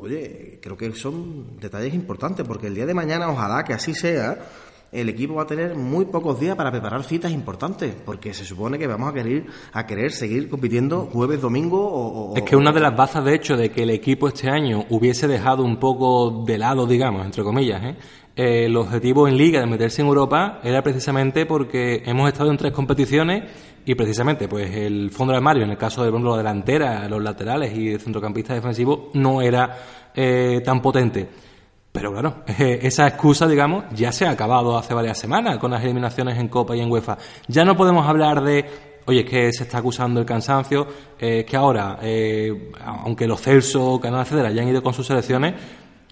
oye, 0.00 0.58
creo 0.62 0.76
que 0.76 0.92
son 0.94 1.58
detalles 1.60 1.94
importantes, 1.94 2.46
porque 2.46 2.66
el 2.66 2.74
día 2.74 2.86
de 2.86 2.94
mañana, 2.94 3.28
ojalá 3.30 3.64
que 3.64 3.72
así 3.72 3.94
sea, 3.94 4.38
el 4.90 5.08
equipo 5.08 5.34
va 5.34 5.42
a 5.42 5.46
tener 5.46 5.74
muy 5.74 6.06
pocos 6.06 6.40
días 6.40 6.56
para 6.56 6.70
preparar 6.70 7.04
citas 7.04 7.30
importantes, 7.32 7.94
porque 8.04 8.32
se 8.32 8.44
supone 8.44 8.78
que 8.78 8.86
vamos 8.86 9.10
a 9.10 9.12
querer, 9.12 9.44
a 9.72 9.86
querer 9.86 10.12
seguir 10.12 10.48
compitiendo 10.48 11.08
jueves, 11.12 11.40
domingo 11.40 11.78
o... 11.78 12.36
es 12.36 12.42
que 12.42 12.56
una 12.56 12.72
de 12.72 12.80
las 12.80 12.96
bazas, 12.96 13.24
de 13.24 13.34
hecho, 13.34 13.56
de 13.56 13.70
que 13.70 13.82
el 13.82 13.90
equipo 13.90 14.28
este 14.28 14.48
año 14.48 14.86
hubiese 14.88 15.28
dejado 15.28 15.62
un 15.62 15.78
poco 15.78 16.44
de 16.46 16.56
lado, 16.56 16.86
digamos, 16.86 17.24
entre 17.24 17.42
comillas, 17.42 17.82
¿eh? 17.84 17.96
Eh, 18.38 18.66
el 18.66 18.76
objetivo 18.76 19.26
en 19.26 19.36
liga 19.36 19.58
de 19.58 19.66
meterse 19.66 20.00
en 20.00 20.06
Europa 20.06 20.60
era 20.62 20.80
precisamente 20.80 21.44
porque 21.44 22.04
hemos 22.06 22.28
estado 22.28 22.52
en 22.52 22.56
tres 22.56 22.72
competiciones 22.72 23.42
y 23.84 23.96
precisamente 23.96 24.46
pues 24.46 24.72
el 24.76 25.10
fondo 25.10 25.32
del 25.32 25.38
armario, 25.38 25.64
en 25.64 25.70
el 25.70 25.76
caso 25.76 26.04
de 26.04 26.12
la 26.12 26.36
delantera, 26.36 27.08
los 27.08 27.20
laterales 27.20 27.76
y 27.76 27.88
el 27.94 28.00
centrocampista 28.00 28.54
defensivo, 28.54 29.10
no 29.14 29.42
era 29.42 29.76
eh, 30.14 30.62
tan 30.64 30.80
potente. 30.80 31.28
Pero 31.90 32.12
claro, 32.12 32.44
esa 32.58 33.08
excusa, 33.08 33.48
digamos, 33.48 33.86
ya 33.92 34.12
se 34.12 34.24
ha 34.24 34.30
acabado 34.30 34.78
hace 34.78 34.94
varias 34.94 35.18
semanas 35.18 35.58
con 35.58 35.72
las 35.72 35.82
eliminaciones 35.82 36.38
en 36.38 36.46
Copa 36.46 36.76
y 36.76 36.80
en 36.80 36.92
UEFA. 36.92 37.18
Ya 37.48 37.64
no 37.64 37.76
podemos 37.76 38.06
hablar 38.06 38.44
de, 38.44 38.64
oye, 39.06 39.24
es 39.24 39.26
que 39.28 39.52
se 39.52 39.64
está 39.64 39.78
acusando 39.78 40.20
el 40.20 40.26
cansancio, 40.26 40.86
eh, 41.18 41.44
que 41.44 41.56
ahora, 41.56 41.98
aunque 42.84 43.26
los 43.26 43.40
Celso, 43.40 43.98
Canal 44.00 44.24
Federal 44.26 44.54
ya 44.54 44.62
han 44.62 44.68
ido 44.68 44.80
con 44.80 44.94
sus 44.94 45.08
selecciones, 45.08 45.54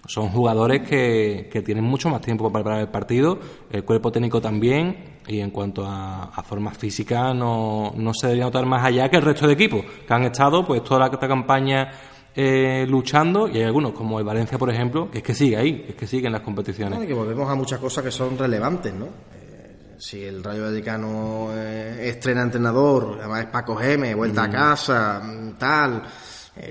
son 0.07 0.29
jugadores 0.29 0.87
que, 0.87 1.49
que, 1.51 1.61
tienen 1.61 1.83
mucho 1.83 2.09
más 2.09 2.21
tiempo 2.21 2.45
para 2.45 2.63
preparar 2.63 2.81
el 2.81 2.89
partido, 2.89 3.37
el 3.69 3.83
cuerpo 3.83 4.11
técnico 4.11 4.41
también, 4.41 5.17
y 5.27 5.41
en 5.41 5.51
cuanto 5.51 5.85
a, 5.85 6.31
forma 6.47 6.71
física 6.71 7.33
no, 7.33 7.91
no 7.95 8.13
se 8.13 8.27
debería 8.27 8.45
notar 8.45 8.65
más 8.65 8.85
allá 8.85 9.09
que 9.09 9.17
el 9.17 9.21
resto 9.21 9.45
de 9.45 9.53
equipos, 9.53 9.83
que 10.07 10.13
han 10.13 10.23
estado 10.23 10.65
pues 10.65 10.81
toda 10.83 11.07
esta 11.07 11.27
campaña 11.27 11.91
eh, 12.33 12.85
luchando, 12.87 13.49
y 13.49 13.57
hay 13.57 13.63
algunos, 13.63 13.91
como 13.91 14.17
el 14.19 14.25
Valencia, 14.25 14.57
por 14.57 14.69
ejemplo, 14.69 15.11
que 15.11 15.17
es 15.17 15.23
que 15.23 15.33
sigue 15.33 15.57
ahí, 15.57 15.85
es 15.89 15.95
que 15.95 16.07
sigue 16.07 16.27
en 16.27 16.33
las 16.33 16.41
competiciones. 16.41 17.03
y 17.03 17.07
que 17.07 17.13
volvemos 17.13 17.49
a 17.49 17.55
muchas 17.55 17.79
cosas 17.79 18.03
que 18.03 18.11
son 18.11 18.37
relevantes, 18.37 18.93
¿no? 18.93 19.05
Eh, 19.05 19.95
si 19.97 20.23
el 20.23 20.41
Rayo 20.41 20.63
Vallecano 20.63 21.49
eh, 21.51 22.07
estrena 22.07 22.43
entrenador, 22.43 23.17
además 23.19 23.41
es 23.41 23.47
Paco 23.47 23.75
Geme, 23.75 24.15
vuelta 24.15 24.45
a 24.45 24.47
mm. 24.47 24.51
casa, 24.51 25.21
tal, 25.57 26.03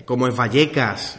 como 0.07 0.27
es 0.27 0.35
Vallecas 0.35 1.19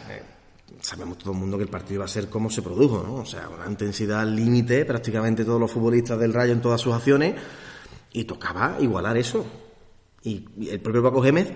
sabemos 0.80 1.18
todo 1.18 1.32
el 1.32 1.38
mundo 1.38 1.56
que 1.56 1.64
el 1.64 1.70
partido 1.70 2.00
va 2.00 2.06
a 2.06 2.08
ser 2.08 2.28
como 2.28 2.50
se 2.50 2.62
produjo, 2.62 3.02
¿no? 3.02 3.14
O 3.16 3.26
sea, 3.26 3.48
una 3.48 3.68
intensidad 3.68 4.26
límite, 4.26 4.84
prácticamente 4.84 5.44
todos 5.44 5.60
los 5.60 5.70
futbolistas 5.70 6.18
del 6.18 6.32
Rayo 6.32 6.52
en 6.52 6.60
todas 6.60 6.80
sus 6.80 6.94
acciones, 6.94 7.34
y 8.12 8.24
tocaba 8.24 8.76
igualar 8.80 9.16
eso. 9.16 9.44
Y, 10.22 10.44
el 10.70 10.80
propio 10.80 11.02
Paco 11.02 11.22
Gémez 11.22 11.52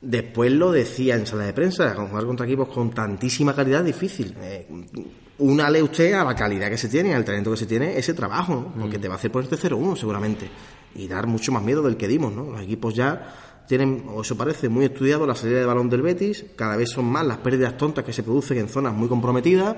después 0.00 0.50
lo 0.52 0.72
decía 0.72 1.14
en 1.14 1.26
sala 1.26 1.44
de 1.44 1.52
prensa, 1.52 1.94
con 1.94 2.08
jugar 2.08 2.26
contra 2.26 2.46
equipos 2.46 2.68
con 2.68 2.90
tantísima 2.90 3.54
calidad 3.54 3.84
difícil. 3.84 4.34
Eh, 4.40 4.66
únale 5.38 5.82
usted 5.82 6.12
a 6.14 6.24
la 6.24 6.34
calidad 6.34 6.68
que 6.68 6.78
se 6.78 6.88
tiene, 6.88 7.14
al 7.14 7.24
talento 7.24 7.50
que 7.52 7.56
se 7.56 7.66
tiene, 7.66 7.96
ese 7.96 8.14
trabajo, 8.14 8.72
porque 8.78 8.98
mm. 8.98 9.00
te 9.00 9.08
va 9.08 9.14
a 9.14 9.16
hacer 9.18 9.30
ponerte 9.30 9.56
0-1 9.56 9.96
seguramente, 9.96 10.50
y 10.94 11.08
dar 11.08 11.26
mucho 11.26 11.52
más 11.52 11.62
miedo 11.62 11.82
del 11.82 11.96
que 11.96 12.08
dimos, 12.08 12.32
¿no? 12.32 12.50
Los 12.50 12.62
equipos 12.62 12.94
ya 12.94 13.51
tienen, 13.66 14.04
o 14.14 14.22
eso 14.22 14.36
parece, 14.36 14.68
muy 14.68 14.84
estudiado 14.84 15.26
la 15.26 15.34
salida 15.34 15.60
de 15.60 15.66
balón 15.66 15.88
del 15.88 16.02
Betis, 16.02 16.44
cada 16.56 16.76
vez 16.76 16.90
son 16.90 17.06
más 17.06 17.26
las 17.26 17.38
pérdidas 17.38 17.76
tontas 17.76 18.04
que 18.04 18.12
se 18.12 18.22
producen 18.22 18.58
en 18.58 18.68
zonas 18.68 18.94
muy 18.94 19.08
comprometidas, 19.08 19.76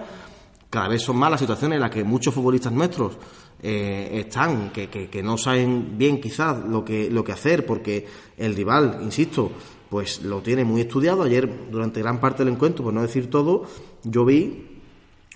cada 0.70 0.88
vez 0.88 1.02
son 1.02 1.16
más 1.16 1.30
las 1.30 1.40
situaciones 1.40 1.76
en 1.76 1.82
las 1.82 1.90
que 1.90 2.02
muchos 2.02 2.34
futbolistas 2.34 2.72
nuestros 2.72 3.16
eh, 3.62 4.22
están, 4.26 4.70
que, 4.70 4.88
que, 4.88 5.22
no 5.22 5.38
saben 5.38 5.96
bien 5.96 6.20
quizás 6.20 6.64
lo 6.64 6.84
que, 6.84 7.08
lo 7.10 7.22
que 7.22 7.32
hacer, 7.32 7.64
porque 7.64 8.06
el 8.36 8.54
rival, 8.56 8.98
insisto, 9.00 9.52
pues 9.88 10.22
lo 10.22 10.42
tiene 10.42 10.64
muy 10.64 10.80
estudiado. 10.80 11.22
Ayer, 11.22 11.48
durante 11.70 12.00
gran 12.00 12.18
parte 12.18 12.44
del 12.44 12.52
encuentro, 12.52 12.84
por 12.84 12.92
no 12.92 13.02
decir 13.02 13.30
todo, 13.30 13.64
yo 14.02 14.24
vi 14.24 14.80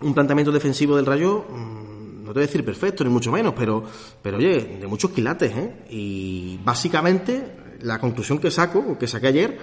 un 0.00 0.14
planteamiento 0.14 0.50
defensivo 0.50 0.97
del 0.97 1.07
Rayo, 1.07 1.45
mm, 1.49 2.25
no 2.25 2.33
te 2.33 2.35
voy 2.35 2.43
a 2.43 2.47
decir 2.47 2.64
perfecto, 2.64 3.05
ni 3.05 3.11
mucho 3.11 3.33
menos, 3.33 3.55
pero, 3.57 3.85
pero 4.21 4.38
oye, 4.38 4.78
de 4.81 4.87
muchos 4.87 5.12
quilates, 5.12 5.57
¿eh? 5.57 5.73
Y 5.90 6.59
básicamente 6.64 7.58
la 7.82 7.99
conclusión 7.99 8.38
que 8.38 8.50
saco, 8.50 8.78
o 8.78 8.99
que 8.99 9.06
saqué 9.06 9.28
ayer, 9.28 9.58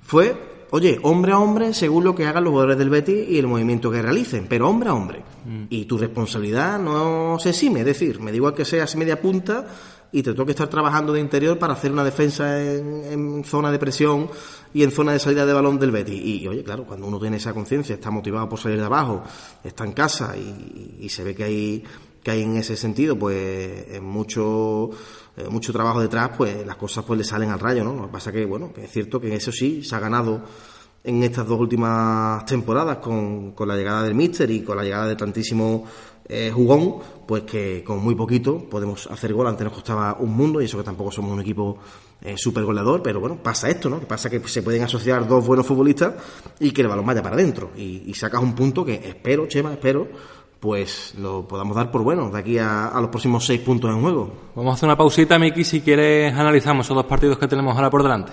fue, 0.00 0.66
oye, 0.70 0.98
hombre 1.02 1.32
a 1.32 1.38
hombre, 1.38 1.74
según 1.74 2.04
lo 2.04 2.14
que 2.14 2.26
hagan 2.26 2.44
los 2.44 2.50
jugadores 2.50 2.78
del 2.78 2.90
Betis 2.90 3.28
y 3.28 3.38
el 3.38 3.46
movimiento 3.46 3.90
que 3.90 4.02
realicen, 4.02 4.46
pero 4.48 4.68
hombre 4.68 4.90
a 4.90 4.94
hombre. 4.94 5.22
Mm. 5.44 5.64
Y 5.70 5.84
tu 5.86 5.98
responsabilidad 5.98 6.78
no 6.78 7.38
se 7.38 7.50
exime, 7.50 7.80
es 7.80 7.86
decir, 7.86 8.20
me 8.20 8.32
digo 8.32 8.52
que 8.54 8.64
seas 8.64 8.96
media 8.96 9.20
punta 9.20 9.66
y 10.14 10.22
te 10.22 10.30
tengo 10.30 10.46
que 10.46 10.52
estar 10.52 10.68
trabajando 10.68 11.12
de 11.12 11.18
interior 11.18 11.58
para 11.58 11.72
hacer 11.72 11.90
una 11.90 12.04
defensa 12.04 12.62
en, 12.62 13.42
zona 13.42 13.72
de 13.72 13.80
presión 13.80 14.30
y 14.72 14.84
en 14.84 14.92
zona 14.92 15.12
de 15.12 15.18
salida 15.18 15.44
de 15.44 15.52
balón 15.52 15.76
del 15.76 15.90
Betis. 15.90 16.20
Y, 16.24 16.46
oye, 16.46 16.62
claro, 16.62 16.84
cuando 16.84 17.08
uno 17.08 17.18
tiene 17.18 17.38
esa 17.38 17.52
conciencia, 17.52 17.96
está 17.96 18.12
motivado 18.12 18.48
por 18.48 18.60
salir 18.60 18.78
de 18.78 18.84
abajo, 18.84 19.24
está 19.64 19.84
en 19.84 19.90
casa 19.90 20.36
y, 20.36 21.08
se 21.08 21.24
ve 21.24 21.34
que 21.34 21.42
hay, 21.42 21.84
que 22.22 22.30
hay 22.30 22.42
en 22.42 22.56
ese 22.56 22.76
sentido, 22.76 23.18
pues, 23.18 24.00
mucho 24.00 24.90
eh, 25.36 25.48
mucho 25.48 25.72
trabajo 25.72 26.00
detrás, 26.00 26.30
pues 26.36 26.66
las 26.66 26.76
cosas 26.76 27.04
pues 27.04 27.18
le 27.18 27.24
salen 27.24 27.50
al 27.50 27.60
rayo, 27.60 27.84
¿no? 27.84 27.94
Lo 27.94 28.06
que 28.06 28.12
pasa 28.12 28.32
que, 28.32 28.44
bueno, 28.44 28.72
que 28.72 28.84
es 28.84 28.90
cierto 28.90 29.20
que 29.20 29.34
eso 29.34 29.52
sí 29.52 29.82
se 29.82 29.94
ha 29.94 30.00
ganado 30.00 30.42
en 31.02 31.22
estas 31.22 31.46
dos 31.46 31.60
últimas 31.60 32.44
temporadas 32.46 32.98
con, 32.98 33.52
con 33.52 33.68
la 33.68 33.76
llegada 33.76 34.02
del 34.02 34.14
Mister 34.14 34.50
y 34.50 34.62
con 34.62 34.76
la 34.76 34.84
llegada 34.84 35.06
de 35.06 35.16
tantísimo 35.16 35.84
eh, 36.26 36.50
jugón, 36.50 37.00
pues 37.26 37.42
que 37.42 37.84
con 37.84 37.98
muy 38.02 38.14
poquito 38.14 38.66
podemos 38.70 39.06
hacer 39.08 39.34
gol. 39.34 39.46
Antes 39.46 39.64
nos 39.64 39.74
costaba 39.74 40.16
un 40.18 40.34
mundo 40.34 40.62
y 40.62 40.64
eso 40.64 40.78
que 40.78 40.84
tampoco 40.84 41.10
somos 41.10 41.32
un 41.32 41.40
equipo 41.40 41.78
eh, 42.22 42.36
súper 42.38 42.64
goleador, 42.64 43.02
pero 43.02 43.20
bueno, 43.20 43.36
pasa 43.42 43.68
esto, 43.68 43.90
¿no? 43.90 44.00
Que 44.00 44.06
pasa 44.06 44.30
que 44.30 44.40
se 44.48 44.62
pueden 44.62 44.82
asociar 44.82 45.28
dos 45.28 45.46
buenos 45.46 45.66
futbolistas 45.66 46.14
y 46.60 46.70
que 46.70 46.80
el 46.80 46.88
balón 46.88 47.04
vaya 47.04 47.22
para 47.22 47.36
adentro. 47.36 47.72
Y, 47.76 48.12
sacas 48.14 48.42
un 48.42 48.54
punto 48.54 48.84
que 48.84 48.94
espero, 48.94 49.46
Chema, 49.46 49.74
espero, 49.74 50.08
pues 50.64 51.14
lo 51.18 51.46
podamos 51.46 51.76
dar 51.76 51.90
por 51.90 52.02
bueno 52.02 52.30
de 52.30 52.38
aquí 52.38 52.56
a, 52.56 52.86
a, 52.86 52.98
los 52.98 53.10
próximos 53.10 53.44
seis 53.44 53.60
puntos 53.60 53.90
en 53.90 54.00
juego. 54.00 54.32
Vamos 54.54 54.70
a 54.70 54.74
hacer 54.76 54.86
una 54.88 54.96
pausita, 54.96 55.38
Miki, 55.38 55.62
si 55.62 55.82
quieres 55.82 56.32
analizamos 56.32 56.86
esos 56.86 56.96
dos 56.96 57.04
partidos 57.04 57.36
que 57.36 57.46
tenemos 57.46 57.76
ahora 57.76 57.90
por 57.90 58.02
delante. 58.02 58.32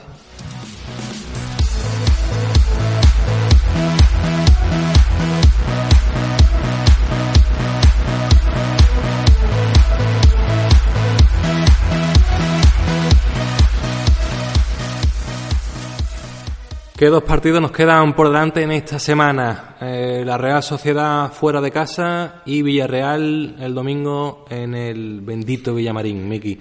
¿Qué 17.02 17.08
dos 17.08 17.24
partidos 17.24 17.60
nos 17.60 17.72
quedan 17.72 18.14
por 18.14 18.28
delante 18.28 18.62
en 18.62 18.72
esta 18.74 19.00
semana? 19.00 19.76
Eh, 19.82 20.22
la 20.24 20.38
Real 20.38 20.62
Sociedad 20.62 21.32
fuera 21.32 21.60
de 21.60 21.72
casa 21.72 22.44
y 22.46 22.62
Villarreal 22.62 23.56
el 23.60 23.74
domingo 23.74 24.46
en 24.48 24.76
el 24.76 25.22
bendito 25.22 25.74
Villamarín, 25.74 26.30
Miki. 26.30 26.60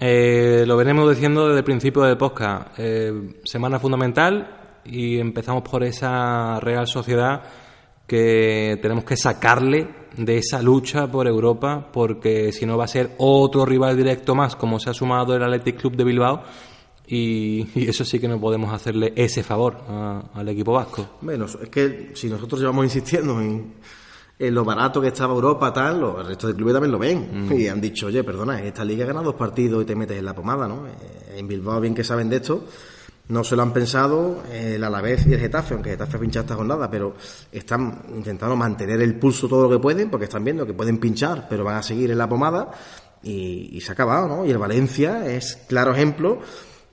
Eh, 0.00 0.64
lo 0.66 0.78
venimos 0.78 1.10
diciendo 1.10 1.48
desde 1.48 1.58
el 1.58 1.64
principio 1.64 2.04
del 2.04 2.16
podcast. 2.16 2.68
Eh, 2.78 3.34
semana 3.44 3.78
fundamental 3.78 4.80
y 4.86 5.18
empezamos 5.18 5.62
por 5.62 5.84
esa 5.84 6.58
Real 6.58 6.86
Sociedad 6.86 7.42
que 8.06 8.78
tenemos 8.80 9.04
que 9.04 9.18
sacarle 9.18 9.88
de 10.16 10.38
esa 10.38 10.62
lucha 10.62 11.06
por 11.06 11.26
Europa 11.26 11.90
porque 11.92 12.50
si 12.50 12.64
no 12.64 12.78
va 12.78 12.84
a 12.84 12.88
ser 12.88 13.10
otro 13.18 13.66
rival 13.66 13.94
directo 13.94 14.34
más 14.34 14.56
como 14.56 14.80
se 14.80 14.88
ha 14.88 14.94
sumado 14.94 15.36
el 15.36 15.42
Athletic 15.42 15.76
Club 15.76 15.96
de 15.96 16.04
Bilbao 16.04 16.44
y, 17.08 17.88
eso 17.88 18.04
sí 18.04 18.18
que 18.18 18.28
no 18.28 18.40
podemos 18.40 18.72
hacerle 18.72 19.12
ese 19.14 19.42
favor 19.42 19.76
al 20.34 20.48
equipo 20.48 20.72
vasco. 20.72 21.08
Bueno, 21.20 21.46
es 21.46 21.68
que 21.68 22.10
si 22.14 22.28
nosotros 22.28 22.60
llevamos 22.60 22.84
insistiendo 22.84 23.40
en, 23.40 23.74
lo 24.38 24.64
barato 24.64 25.00
que 25.00 25.08
estaba 25.08 25.32
Europa, 25.32 25.72
tal, 25.72 26.00
los, 26.00 26.20
el 26.20 26.26
resto 26.26 26.46
del 26.48 26.56
clubes 26.56 26.74
también 26.74 26.92
lo 26.92 26.98
ven. 26.98 27.46
Mm. 27.48 27.52
Y 27.52 27.68
han 27.68 27.80
dicho, 27.80 28.06
oye, 28.06 28.22
perdona, 28.22 28.60
esta 28.62 28.84
liga 28.84 29.04
ha 29.04 29.06
ganado 29.06 29.26
dos 29.26 29.34
partidos 29.36 29.82
y 29.82 29.86
te 29.86 29.94
metes 29.94 30.18
en 30.18 30.24
la 30.24 30.34
pomada, 30.34 30.68
¿no? 30.68 30.86
Eh, 30.86 31.38
en 31.38 31.48
Bilbao, 31.48 31.80
bien 31.80 31.94
que 31.94 32.04
saben 32.04 32.28
de 32.28 32.36
esto, 32.36 32.64
no 33.28 33.42
se 33.44 33.56
lo 33.56 33.62
han 33.62 33.72
pensado 33.72 34.42
el 34.52 34.84
Alavés 34.84 35.26
y 35.26 35.32
el 35.32 35.40
Getafe, 35.40 35.74
aunque 35.74 35.90
Getafe 35.90 36.16
ha 36.16 36.20
pinchado 36.20 36.44
esta 36.44 36.54
jornada, 36.54 36.90
pero 36.90 37.14
están 37.50 38.02
intentando 38.14 38.56
mantener 38.56 39.00
el 39.00 39.18
pulso 39.18 39.48
todo 39.48 39.64
lo 39.64 39.70
que 39.70 39.80
pueden, 39.80 40.10
porque 40.10 40.26
están 40.26 40.44
viendo 40.44 40.66
que 40.66 40.74
pueden 40.74 40.98
pinchar, 40.98 41.46
pero 41.48 41.64
van 41.64 41.76
a 41.76 41.82
seguir 41.82 42.10
en 42.10 42.18
la 42.18 42.28
pomada. 42.28 42.70
Y, 43.22 43.70
y 43.72 43.80
se 43.80 43.90
ha 43.90 43.94
acabado, 43.94 44.28
¿no? 44.28 44.46
Y 44.46 44.50
el 44.50 44.58
Valencia 44.58 45.26
es 45.26 45.56
claro 45.66 45.92
ejemplo 45.92 46.40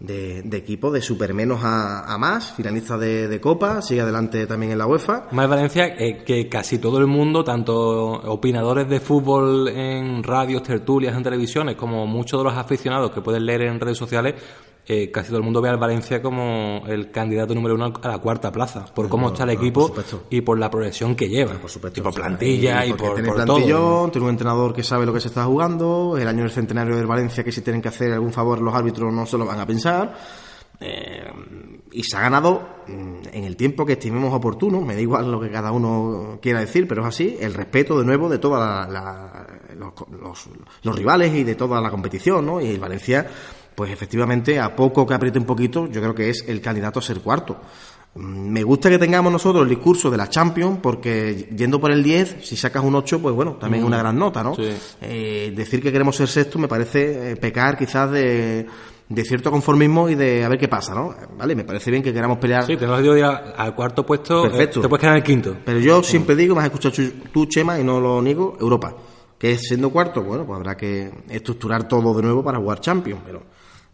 de, 0.04 0.58
equipo 0.58 0.92
de 0.92 1.02
super 1.02 1.34
menos 1.34 1.62
a, 1.64 2.18
más, 2.20 2.52
finalista 2.52 2.98
de, 2.98 3.40
Copa, 3.42 3.82
sigue 3.82 4.02
adelante 4.02 4.46
también 4.46 4.74
en 4.74 4.78
la 4.78 4.86
UEFA. 4.86 5.28
Más 5.32 5.50
Valencia 5.50 5.88
eh, 5.98 6.24
que 6.24 6.48
casi 6.50 6.78
todo 6.78 7.00
el 7.00 7.08
mundo, 7.08 7.44
tanto 7.44 7.76
opinadores 7.76 8.88
de 8.90 9.00
fútbol 9.00 9.70
en 9.70 10.22
radios, 10.22 10.62
tertulias, 10.64 11.16
en 11.16 11.24
televisiones, 11.24 11.76
como 11.76 12.06
muchos 12.06 12.40
de 12.40 12.44
los 12.44 12.54
aficionados 12.54 13.12
que 13.12 13.22
pueden 13.22 13.46
leer 13.46 13.64
en 13.64 13.80
redes 13.80 13.98
sociales, 13.98 14.36
eh, 14.86 15.12
casi 15.12 15.30
todo 15.30 15.38
el 15.38 15.44
mundo 15.44 15.62
ve 15.62 15.70
al 15.70 15.78
Valencia 15.78 16.22
como 16.22 16.84
el 16.88 17.10
candidato 17.10 17.56
número 17.56 17.76
uno 17.76 17.94
a 18.02 18.08
la 18.08 18.18
cuarta 18.18 18.52
plaza, 18.52 18.86
por 18.94 19.08
cómo 19.08 19.30
está 19.30 19.44
el 19.44 19.52
equipo 19.52 19.94
y 20.30 20.42
por 20.42 20.60
la 20.60 20.70
progresión 20.70 21.16
que 21.16 21.30
lleva. 21.30 21.54
Por 21.54 21.70
supuesto. 21.70 22.02
Y 22.02 22.04
por 22.04 22.14
plantilla 22.14 22.86
y, 22.86 22.94
por, 22.94 23.14
tiene 23.14 23.30
por 23.30 23.46
todo. 23.46 24.10
Tiene 24.10 24.26
un 24.26 24.30
entrenador 24.30 24.74
que 24.74 24.84
sabe 24.84 25.06
lo 25.06 25.14
que 25.14 25.22
se 25.22 25.30
está 25.30 25.46
jugando, 25.46 26.18
el 26.18 26.28
año 26.28 26.42
del 26.42 26.52
centenario 26.52 26.98
del 26.98 27.08
Valencia 27.08 27.44
que 27.46 27.52
si 27.52 27.62
tienen 27.62 27.82
que 27.82 27.88
hacer 27.88 28.12
algún 28.12 28.34
favor 28.34 28.60
los 28.60 28.74
árbitros 28.74 29.14
no 29.14 29.26
se 29.26 29.38
lo 29.38 29.46
van 29.46 29.60
a 29.60 29.66
pensar. 29.66 30.14
Eh, 30.80 31.32
y 31.94 32.04
se 32.04 32.18
ha 32.18 32.22
ganado 32.22 32.68
mm, 32.88 33.28
en 33.32 33.44
el 33.46 33.56
tiempo 33.56 33.86
que 33.86 33.94
estimemos 33.94 34.34
oportuno, 34.34 34.82
me 34.82 34.96
da 34.96 35.02
igual 35.02 35.32
lo 35.32 35.40
que 35.40 35.50
cada 35.50 35.72
uno 35.72 36.40
quiera 36.42 36.60
decir, 36.60 36.90
pero 36.90 37.04
es 37.04 37.08
así, 37.08 37.38
el 37.40 37.54
respeto 37.54 37.98
de 37.98 38.06
nuevo 38.06 38.28
de 38.28 38.40
todos 38.40 38.60
los, 39.78 40.50
los, 40.82 40.96
rivales 40.96 41.34
y 41.36 41.46
de 41.46 41.56
toda 41.56 41.80
la 41.80 41.90
competición, 41.90 42.46
¿no? 42.46 42.60
Y 42.60 42.68
el 42.68 42.80
Valencia 42.80 43.28
pues 43.76 43.92
efectivamente, 43.92 44.60
a 44.60 44.76
poco 44.76 45.06
que 45.06 45.14
apriete 45.14 45.40
un 45.40 45.46
poquito, 45.46 45.88
yo 45.88 46.02
creo 46.02 46.16
que 46.16 46.30
es 46.30 46.46
el 46.48 46.62
candidato 46.62 47.00
a 47.00 47.02
ser 47.02 47.20
cuarto. 47.20 47.58
Mm, 48.16 48.50
me 48.50 48.64
gusta 48.64 48.90
que 48.90 49.00
tengamos 49.00 49.32
nosotros 49.32 49.64
el 49.64 49.70
discurso 49.70 50.12
de 50.12 50.18
la 50.18 50.30
Champions, 50.30 50.80
porque 50.82 51.50
yendo 51.56 51.80
por 51.80 51.92
el 51.92 52.04
10, 52.04 52.38
si 52.42 52.56
sacas 52.56 52.84
un 52.84 52.96
8, 52.96 53.20
pues 53.22 53.36
bueno, 53.36 53.54
también 53.54 53.84
es 53.84 53.88
una 53.88 53.98
mm. 53.98 54.02
gran 54.02 54.18
nota, 54.18 54.44
¿no? 54.44 54.56
Eh, 55.02 55.54
decir 55.56 55.82
que 55.82 55.92
queremos 55.92 56.16
ser 56.16 56.28
sexto 56.28 56.60
me 56.60 56.68
parece 56.68 57.32
eh, 57.32 57.36
pecar 57.36 57.78
quizás 57.78 58.12
de, 58.12 58.68
de 59.10 59.24
cierto 59.26 59.52
conformismo 59.52 60.10
y 60.10 60.16
de 60.16 60.44
a 60.44 60.50
ver 60.50 60.60
qué 60.60 60.68
pasa, 60.68 60.94
¿no? 60.94 61.16
Vale, 61.38 61.56
me 61.56 61.64
parece 61.64 61.92
bien 61.92 62.04
que 62.04 62.14
queramos 62.14 62.38
pelear. 62.38 62.66
Sí, 62.66 62.78
tenemos 62.78 63.02
que 63.02 63.20
ir 63.20 63.24
al 63.24 63.76
cuarto 63.76 64.06
puesto, 64.06 64.46
eh, 64.46 64.50
Perfecto. 64.50 64.82
te 64.82 64.90
puedes 64.90 65.02
quedar 65.02 65.16
en 65.16 65.22
el 65.22 65.24
quinto. 65.24 65.58
Pero 65.66 65.80
yo 65.80 66.04
siempre 66.04 66.36
digo, 66.36 66.56
me 66.56 66.62
has 66.62 66.68
escuchado 66.68 66.96
tú, 67.32 67.46
Chema, 67.48 67.80
y 67.80 67.84
no 67.84 68.00
lo 68.00 68.22
niego, 68.22 68.58
Europa. 68.60 68.96
Que 69.38 69.58
siendo 69.58 69.90
cuarto, 69.90 70.24
bueno, 70.24 70.46
pues 70.46 70.56
habrá 70.56 70.78
que 70.78 71.12
estructurar 71.30 71.88
todo 71.88 72.14
de 72.14 72.22
nuevo 72.22 72.44
para 72.44 72.60
jugar 72.60 72.80
Champions, 72.80 73.22
pero 73.26 73.44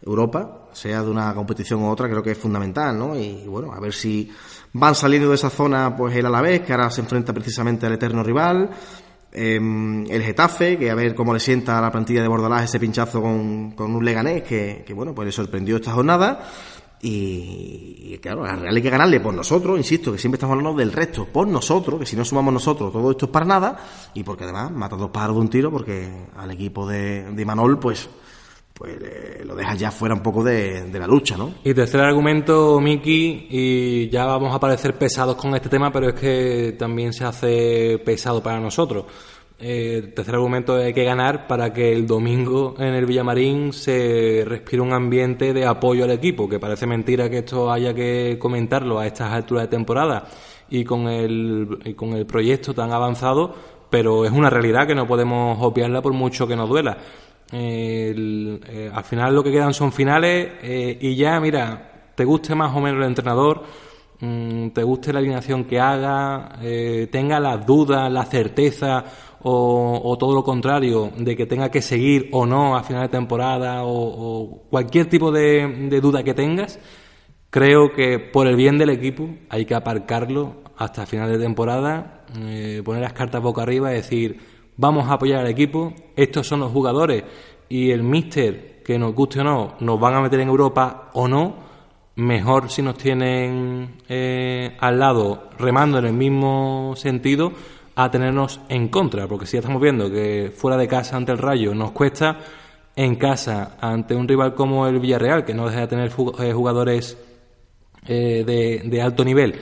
Europa, 0.02 0.68
sea 0.72 1.02
de 1.02 1.10
una 1.10 1.34
competición 1.34 1.82
u 1.82 1.90
otra, 1.90 2.08
creo 2.08 2.22
que 2.22 2.32
es 2.32 2.38
fundamental, 2.38 2.98
¿no? 2.98 3.16
Y, 3.16 3.44
bueno, 3.46 3.72
a 3.72 3.80
ver 3.80 3.92
si 3.92 4.30
van 4.72 4.94
saliendo 4.94 5.28
de 5.28 5.34
esa 5.34 5.50
zona, 5.50 5.94
pues 5.96 6.16
el 6.16 6.26
Alavés, 6.26 6.60
que 6.60 6.72
ahora 6.72 6.90
se 6.90 7.00
enfrenta 7.02 7.32
precisamente 7.32 7.86
al 7.86 7.92
eterno 7.92 8.22
rival, 8.22 8.70
em, 9.32 10.06
el 10.10 10.22
Getafe, 10.22 10.78
que 10.78 10.90
a 10.90 10.94
ver 10.94 11.14
cómo 11.14 11.34
le 11.34 11.40
sienta 11.40 11.78
a 11.78 11.82
la 11.82 11.92
plantilla 11.92 12.22
de 12.22 12.28
Bordalás 12.28 12.64
ese 12.64 12.80
pinchazo 12.80 13.20
con, 13.20 13.74
un 13.78 14.04
Leganés, 14.04 14.42
que, 14.42 14.92
bueno, 14.94 15.14
pues 15.14 15.26
le 15.26 15.32
sorprendió 15.32 15.76
esta 15.76 15.92
jornada. 15.92 16.48
Y, 17.02 18.18
claro, 18.20 18.44
a 18.44 18.56
Real 18.56 18.76
hay 18.76 18.82
que 18.82 18.90
ganarle 18.90 19.20
por 19.20 19.32
nosotros, 19.32 19.78
insisto, 19.78 20.12
que 20.12 20.18
siempre 20.18 20.36
estamos 20.36 20.54
hablando 20.54 20.78
del 20.78 20.92
resto, 20.92 21.24
por 21.24 21.48
nosotros, 21.48 21.98
que 21.98 22.04
si 22.04 22.14
no 22.14 22.26
sumamos 22.26 22.52
nosotros, 22.52 22.92
todo 22.92 23.10
esto 23.10 23.24
es 23.24 23.30
para 23.30 23.46
nada, 23.46 23.78
y 24.12 24.22
porque 24.22 24.44
además 24.44 24.70
mata 24.70 24.96
dos 24.96 25.10
pájaros 25.10 25.36
de 25.36 25.40
un 25.40 25.48
tiro, 25.48 25.70
porque 25.70 26.26
al 26.36 26.50
equipo 26.50 26.86
de, 26.86 27.32
de 27.32 27.44
Manol, 27.46 27.78
pues 27.78 28.06
pues 28.80 28.96
eh, 29.02 29.42
lo 29.44 29.54
dejas 29.54 29.78
ya 29.78 29.90
fuera 29.90 30.14
un 30.14 30.22
poco 30.22 30.42
de, 30.42 30.88
la 30.90 31.06
lucha, 31.06 31.36
¿no? 31.36 31.52
Y 31.62 31.74
tercer 31.74 32.00
argumento, 32.00 32.80
Miki, 32.80 33.46
y 33.50 34.08
ya 34.08 34.24
vamos 34.24 34.54
a 34.54 34.58
parecer 34.58 34.94
pesados 34.94 35.36
con 35.36 35.54
este 35.54 35.68
tema, 35.68 35.92
pero 35.92 36.08
es 36.08 36.14
que 36.14 36.76
también 36.78 37.12
se 37.12 37.26
hace 37.26 38.00
pesado 38.02 38.42
para 38.42 38.58
nosotros. 38.58 39.04
Eh, 39.58 40.12
tercer 40.16 40.34
argumento 40.34 40.76
hay 40.76 40.94
que 40.94 41.04
ganar 41.04 41.46
para 41.46 41.74
que 41.74 41.92
el 41.92 42.06
domingo 42.06 42.74
en 42.78 42.94
el 42.94 43.04
Villamarín 43.04 43.74
se 43.74 44.44
respire 44.46 44.80
un 44.80 44.94
ambiente 44.94 45.52
de 45.52 45.66
apoyo 45.66 46.04
al 46.04 46.12
equipo, 46.12 46.48
que 46.48 46.58
parece 46.58 46.86
mentira 46.86 47.28
que 47.28 47.40
esto 47.40 47.70
haya 47.70 47.92
que 47.92 48.38
comentarlo 48.40 48.98
a 48.98 49.06
estas 49.06 49.30
alturas 49.30 49.64
de 49.64 49.68
temporada 49.68 50.26
y 50.70 50.84
con 50.84 51.06
el, 51.06 51.94
con 51.94 52.14
el 52.14 52.24
proyecto 52.24 52.72
tan 52.72 52.90
avanzado, 52.92 53.54
pero 53.90 54.24
es 54.24 54.32
una 54.32 54.48
realidad 54.48 54.86
que 54.86 54.94
no 54.94 55.06
podemos 55.06 55.58
obviarla 55.60 56.00
por 56.00 56.14
mucho 56.14 56.48
que 56.48 56.56
nos 56.56 56.70
duela. 56.70 56.96
Eh, 57.52 58.90
al 58.92 59.04
final 59.04 59.34
lo 59.34 59.42
que 59.42 59.50
quedan 59.50 59.74
son 59.74 59.92
finales 59.92 60.52
eh, 60.62 60.98
y 61.00 61.16
ya, 61.16 61.40
mira, 61.40 62.12
te 62.14 62.24
guste 62.24 62.54
más 62.54 62.74
o 62.76 62.80
menos 62.80 63.00
el 63.00 63.08
entrenador, 63.08 63.64
mm, 64.20 64.68
te 64.68 64.82
guste 64.82 65.12
la 65.12 65.18
alineación 65.18 65.64
que 65.64 65.80
haga, 65.80 66.58
eh, 66.62 67.08
tenga 67.10 67.40
las 67.40 67.66
dudas, 67.66 68.10
la 68.10 68.24
certeza 68.24 69.04
o, 69.42 70.16
todo 70.18 70.34
lo 70.34 70.44
contrario 70.44 71.10
de 71.16 71.34
que 71.34 71.46
tenga 71.46 71.70
que 71.70 71.80
seguir 71.80 72.28
o 72.32 72.44
no 72.46 72.76
a 72.76 72.82
final 72.82 73.02
de 73.02 73.08
temporada 73.08 73.84
o, 73.84 74.64
cualquier 74.70 75.06
tipo 75.06 75.32
de, 75.32 75.88
de 75.90 76.00
duda 76.00 76.22
que 76.22 76.34
tengas, 76.34 76.78
creo 77.50 77.92
que 77.92 78.18
por 78.18 78.46
el 78.46 78.56
bien 78.56 78.78
del 78.78 78.90
equipo 78.90 79.30
hay 79.48 79.64
que 79.64 79.74
aparcarlo 79.74 80.56
hasta 80.76 81.06
final 81.06 81.30
de 81.30 81.38
temporada, 81.38 82.24
poner 82.84 83.02
las 83.02 83.12
cartas 83.12 83.42
boca 83.42 83.62
arriba 83.62 83.92
y 83.92 83.96
decir 83.96 84.49
vamos 84.80 85.08
a 85.08 85.12
apoyar 85.12 85.40
al 85.40 85.48
equipo, 85.48 85.92
estos 86.16 86.46
son 86.46 86.60
los 86.60 86.72
jugadores 86.72 87.22
y 87.68 87.90
el 87.90 88.02
míster, 88.02 88.82
que 88.82 88.98
nos 88.98 89.14
guste 89.14 89.40
o 89.40 89.44
no, 89.44 89.74
nos 89.78 90.00
van 90.00 90.14
a 90.14 90.22
meter 90.22 90.40
en 90.40 90.48
Europa 90.48 91.10
o 91.12 91.28
no, 91.28 91.54
mejor 92.16 92.70
si 92.70 92.80
nos 92.80 92.96
tienen 92.96 93.98
eh, 94.08 94.76
al 94.80 94.98
lado 94.98 95.50
remando 95.58 95.98
en 95.98 96.06
el 96.06 96.14
mismo 96.14 96.94
sentido 96.96 97.52
a 97.94 98.10
tenernos 98.10 98.60
en 98.70 98.88
contra, 98.88 99.28
porque 99.28 99.44
si 99.44 99.58
estamos 99.58 99.82
viendo 99.82 100.10
que 100.10 100.50
fuera 100.56 100.78
de 100.78 100.88
casa 100.88 101.16
ante 101.16 101.32
el 101.32 101.38
Rayo 101.38 101.74
nos 101.74 101.90
cuesta, 101.90 102.38
en 102.96 103.16
casa 103.16 103.76
ante 103.82 104.14
un 104.14 104.26
rival 104.26 104.54
como 104.54 104.86
el 104.86 104.98
Villarreal, 104.98 105.44
que 105.44 105.52
no 105.52 105.68
deja 105.68 105.80
de 105.80 105.88
tener 105.88 106.10
eh, 106.38 106.52
jugadores 106.54 107.18
eh, 108.06 108.80
de 108.82 109.02
alto 109.02 109.26
nivel, 109.26 109.56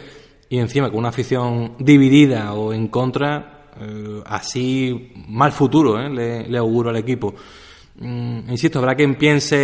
y 0.48 0.58
encima 0.58 0.88
con 0.90 1.00
una 1.00 1.08
afición 1.08 1.74
dividida 1.80 2.54
o 2.54 2.72
en 2.72 2.86
contra, 2.86 3.57
eh, 3.80 4.22
así 4.26 5.12
mal 5.28 5.52
futuro 5.52 6.00
¿eh? 6.00 6.46
le, 6.48 6.58
auguro 6.58 6.90
al 6.90 6.96
equipo. 6.96 7.34
Mm, 8.00 8.50
insisto, 8.50 8.78
habrá 8.78 8.94
quien 8.94 9.16
piense 9.16 9.56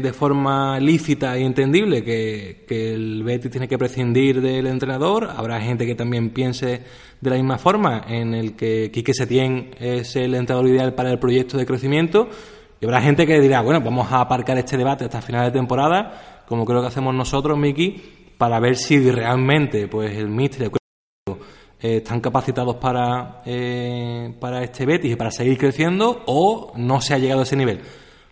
de 0.00 0.12
forma 0.12 0.80
lícita 0.80 1.38
y 1.38 1.44
entendible 1.44 2.02
que, 2.02 2.64
que, 2.66 2.94
el 2.94 3.22
Betis 3.22 3.50
tiene 3.50 3.68
que 3.68 3.78
prescindir 3.78 4.40
del 4.40 4.66
entrenador. 4.66 5.28
Habrá 5.36 5.60
gente 5.60 5.86
que 5.86 5.94
también 5.94 6.30
piense 6.30 6.82
de 7.20 7.30
la 7.30 7.36
misma 7.36 7.58
forma 7.58 8.04
en 8.08 8.34
el 8.34 8.56
que 8.56 8.90
Quique 8.92 9.14
Setién 9.14 9.70
es 9.78 10.16
el 10.16 10.34
entrenador 10.34 10.68
ideal 10.68 10.94
para 10.94 11.10
el 11.10 11.18
proyecto 11.18 11.56
de 11.56 11.66
crecimiento. 11.66 12.28
Y 12.80 12.84
habrá 12.84 13.00
gente 13.00 13.26
que 13.26 13.40
dirá, 13.40 13.60
bueno, 13.60 13.80
vamos 13.80 14.10
a 14.12 14.20
aparcar 14.20 14.56
este 14.58 14.76
debate 14.76 15.04
hasta 15.04 15.20
final 15.20 15.46
de 15.46 15.58
temporada, 15.58 16.44
como 16.46 16.64
creo 16.64 16.80
que 16.80 16.88
hacemos 16.88 17.14
nosotros, 17.14 17.58
Miki, 17.58 18.00
para 18.38 18.60
ver 18.60 18.76
si 18.76 19.10
realmente 19.10 19.88
pues 19.88 20.16
el 20.16 20.28
míster 20.28 20.70
eh, 21.80 21.98
están 21.98 22.20
capacitados 22.20 22.76
para, 22.76 23.40
eh, 23.46 24.34
para 24.40 24.64
este 24.64 24.84
Betis 24.84 25.12
y 25.12 25.16
para 25.16 25.30
seguir 25.30 25.56
creciendo 25.56 26.22
o 26.26 26.72
no 26.76 27.00
se 27.00 27.14
ha 27.14 27.18
llegado 27.18 27.40
a 27.40 27.44
ese 27.44 27.56
nivel. 27.56 27.80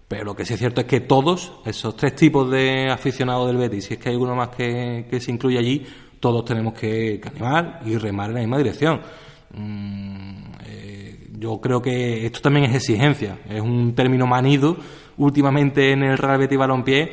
Pero 0.09 0.25
lo 0.25 0.35
que 0.35 0.45
sí 0.45 0.55
es 0.55 0.59
cierto 0.59 0.81
es 0.81 0.87
que 0.87 1.01
todos, 1.01 1.53
esos 1.65 1.97
tres 1.97 2.17
tipos 2.17 2.51
de 2.51 2.91
aficionados 2.91 3.47
del 3.47 3.57
Betis, 3.57 3.85
si 3.85 3.95
es 3.95 4.01
que 4.01 4.09
hay 4.09 4.17
uno 4.17 4.35
más 4.35 4.49
que, 4.49 5.07
se 5.21 5.31
incluye 5.31 5.59
allí, 5.59 5.87
todos 6.19 6.45
tenemos 6.45 6.75
que, 6.75 7.21
animar 7.25 7.83
y 7.85 7.97
remar 7.97 8.31
en 8.31 8.35
la 8.35 8.41
misma 8.41 8.59
dirección. 8.59 9.01
Mm, 9.55 10.43
eh, 10.65 11.29
yo 11.39 11.61
creo 11.61 11.81
que 11.81 12.27
esto 12.27 12.41
también 12.41 12.67
es 12.67 12.75
exigencia, 12.75 13.39
es 13.49 13.61
un 13.61 13.95
término 13.95 14.27
manido 14.27 14.77
últimamente 15.19 15.93
en 15.93 16.03
el 16.03 16.19
Real 16.19 16.39
Betis 16.39 16.59
Balompié, 16.59 17.11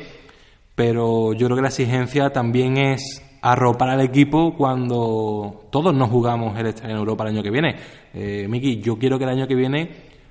pero 0.74 1.32
yo 1.32 1.46
creo 1.46 1.56
que 1.56 1.62
la 1.62 1.68
exigencia 1.68 2.30
también 2.30 2.76
es 2.76 3.22
arropar 3.44 3.90
al 3.90 4.00
equipo 4.00 4.54
cuando 4.56 5.66
todos 5.70 5.94
nos 5.94 6.08
jugamos 6.08 6.58
el 6.58 6.68
en 6.82 6.90
Europa 6.90 7.24
el 7.24 7.34
año 7.34 7.42
que 7.42 7.50
viene. 7.50 7.76
Eh, 8.14 8.46
Miki, 8.48 8.80
yo 8.80 8.98
quiero 8.98 9.18
que 9.18 9.24
el 9.24 9.30
año 9.30 9.46
que 9.46 9.54
viene 9.54 9.90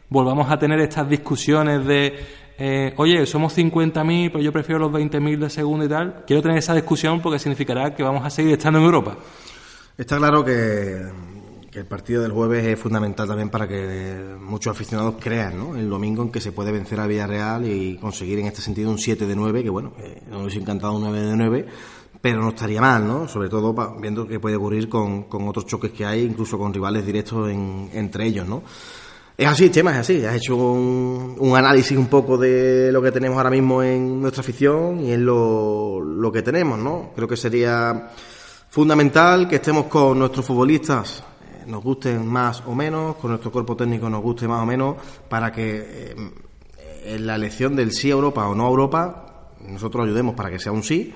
volvamos 0.09 0.49
a 0.49 0.57
tener 0.57 0.79
estas 0.79 1.07
discusiones 1.07 1.85
de, 1.85 2.15
eh, 2.57 2.91
oye, 2.97 3.23
somos 3.27 3.55
50.000, 3.55 4.31
pero 4.31 4.43
yo 4.43 4.51
prefiero 4.51 4.79
los 4.79 4.91
20.000 4.91 5.37
de 5.37 5.49
segundo 5.51 5.85
y 5.85 5.89
tal. 5.89 6.23
Quiero 6.25 6.41
tener 6.41 6.57
esa 6.57 6.73
discusión 6.73 7.21
porque 7.21 7.37
significará 7.37 7.93
que 7.93 8.01
vamos 8.01 8.25
a 8.25 8.31
seguir 8.31 8.53
estando 8.53 8.79
en 8.79 8.85
Europa. 8.85 9.15
Está 9.95 10.17
claro 10.17 10.43
que, 10.43 11.03
el 11.71 11.85
partido 11.85 12.23
del 12.23 12.31
jueves 12.31 12.65
es 12.65 12.79
fundamental 12.79 13.27
también 13.27 13.49
para 13.49 13.67
que 13.67 14.35
muchos 14.39 14.75
aficionados 14.75 15.15
crean 15.19 15.57
¿no? 15.57 15.75
el 15.75 15.87
domingo 15.87 16.23
en 16.23 16.31
que 16.31 16.41
se 16.41 16.51
puede 16.51 16.71
vencer 16.71 16.99
a 16.99 17.05
Villarreal 17.05 17.67
y 17.67 17.97
conseguir 17.97 18.39
en 18.39 18.47
este 18.47 18.61
sentido 18.61 18.89
un 18.89 18.97
7 18.97 19.27
de 19.27 19.35
9, 19.35 19.63
que 19.63 19.69
bueno, 19.69 19.93
nos 20.29 20.41
hubiese 20.41 20.59
encantado 20.59 20.93
un 20.93 21.01
9 21.01 21.21
de 21.21 21.35
9 21.35 21.65
pero 22.23 22.41
no 22.41 22.49
estaría 22.51 22.79
mal, 22.79 23.05
¿no? 23.05 23.27
Sobre 23.27 23.49
todo 23.49 23.75
viendo 23.99 24.25
que 24.25 24.39
puede 24.39 24.55
ocurrir 24.55 24.87
con, 24.87 25.25
otros 25.29 25.65
choques 25.65 25.91
que 25.91 26.05
hay, 26.05 26.21
incluso 26.21 26.57
con 26.57 26.73
rivales 26.73 27.05
directos 27.05 27.51
entre 27.51 28.25
ellos, 28.25 28.47
¿no? 28.47 28.63
Es 29.35 29.45
así, 29.45 29.69
Chema, 29.69 29.91
es 29.91 29.97
así. 29.97 30.23
Has 30.23 30.37
hecho 30.37 30.55
un, 30.55 31.53
análisis 31.53 31.97
un 31.97 32.07
poco 32.07 32.37
de 32.37 32.93
lo 32.93 33.01
que 33.01 33.11
tenemos 33.11 33.37
ahora 33.37 33.49
mismo 33.49 33.83
en 33.83 34.21
nuestra 34.21 34.39
afición 34.39 35.01
y 35.01 35.11
en 35.11 35.25
lo, 35.25 35.99
lo 35.99 36.31
que 36.31 36.41
tenemos, 36.41 36.79
¿no? 36.79 37.11
Creo 37.13 37.27
que 37.27 37.35
sería 37.35 38.09
fundamental 38.69 39.49
que 39.49 39.57
estemos 39.57 39.87
con 39.87 40.17
nuestros 40.17 40.45
futbolistas, 40.45 41.25
eh, 41.41 41.65
nos 41.67 41.83
gusten 41.83 42.25
más 42.25 42.63
o 42.65 42.73
menos, 42.73 43.17
con 43.17 43.31
nuestro 43.31 43.51
cuerpo 43.51 43.75
técnico 43.75 44.09
nos 44.09 44.21
guste 44.21 44.47
más 44.47 44.63
o 44.63 44.65
menos, 44.65 44.95
para 45.27 45.51
que 45.51 45.85
eh, 45.85 46.15
en 47.03 47.27
la 47.27 47.35
elección 47.35 47.75
del 47.75 47.91
sí 47.91 48.11
a 48.11 48.13
Europa 48.13 48.47
o 48.47 48.55
no 48.55 48.65
a 48.65 48.69
Europa, 48.69 49.25
nosotros 49.67 50.05
ayudemos 50.05 50.35
para 50.35 50.49
que 50.49 50.59
sea 50.59 50.71
un 50.71 50.83
sí 50.83 51.13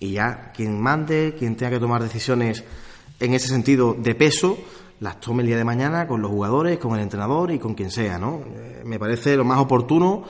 y 0.00 0.12
ya 0.12 0.50
quien 0.52 0.80
mande, 0.80 1.36
quien 1.38 1.54
tenga 1.54 1.70
que 1.70 1.78
tomar 1.78 2.02
decisiones 2.02 2.64
en 3.20 3.34
ese 3.34 3.48
sentido 3.48 3.94
de 3.96 4.14
peso, 4.14 4.58
las 4.98 5.20
tome 5.20 5.42
el 5.42 5.48
día 5.48 5.58
de 5.58 5.64
mañana 5.64 6.08
con 6.08 6.22
los 6.22 6.30
jugadores, 6.30 6.78
con 6.78 6.94
el 6.94 7.02
entrenador 7.02 7.52
y 7.52 7.58
con 7.58 7.74
quien 7.74 7.90
sea, 7.90 8.18
¿no? 8.18 8.40
Eh, 8.46 8.82
me 8.84 8.98
parece 8.98 9.36
lo 9.36 9.44
más 9.44 9.58
oportuno 9.58 10.24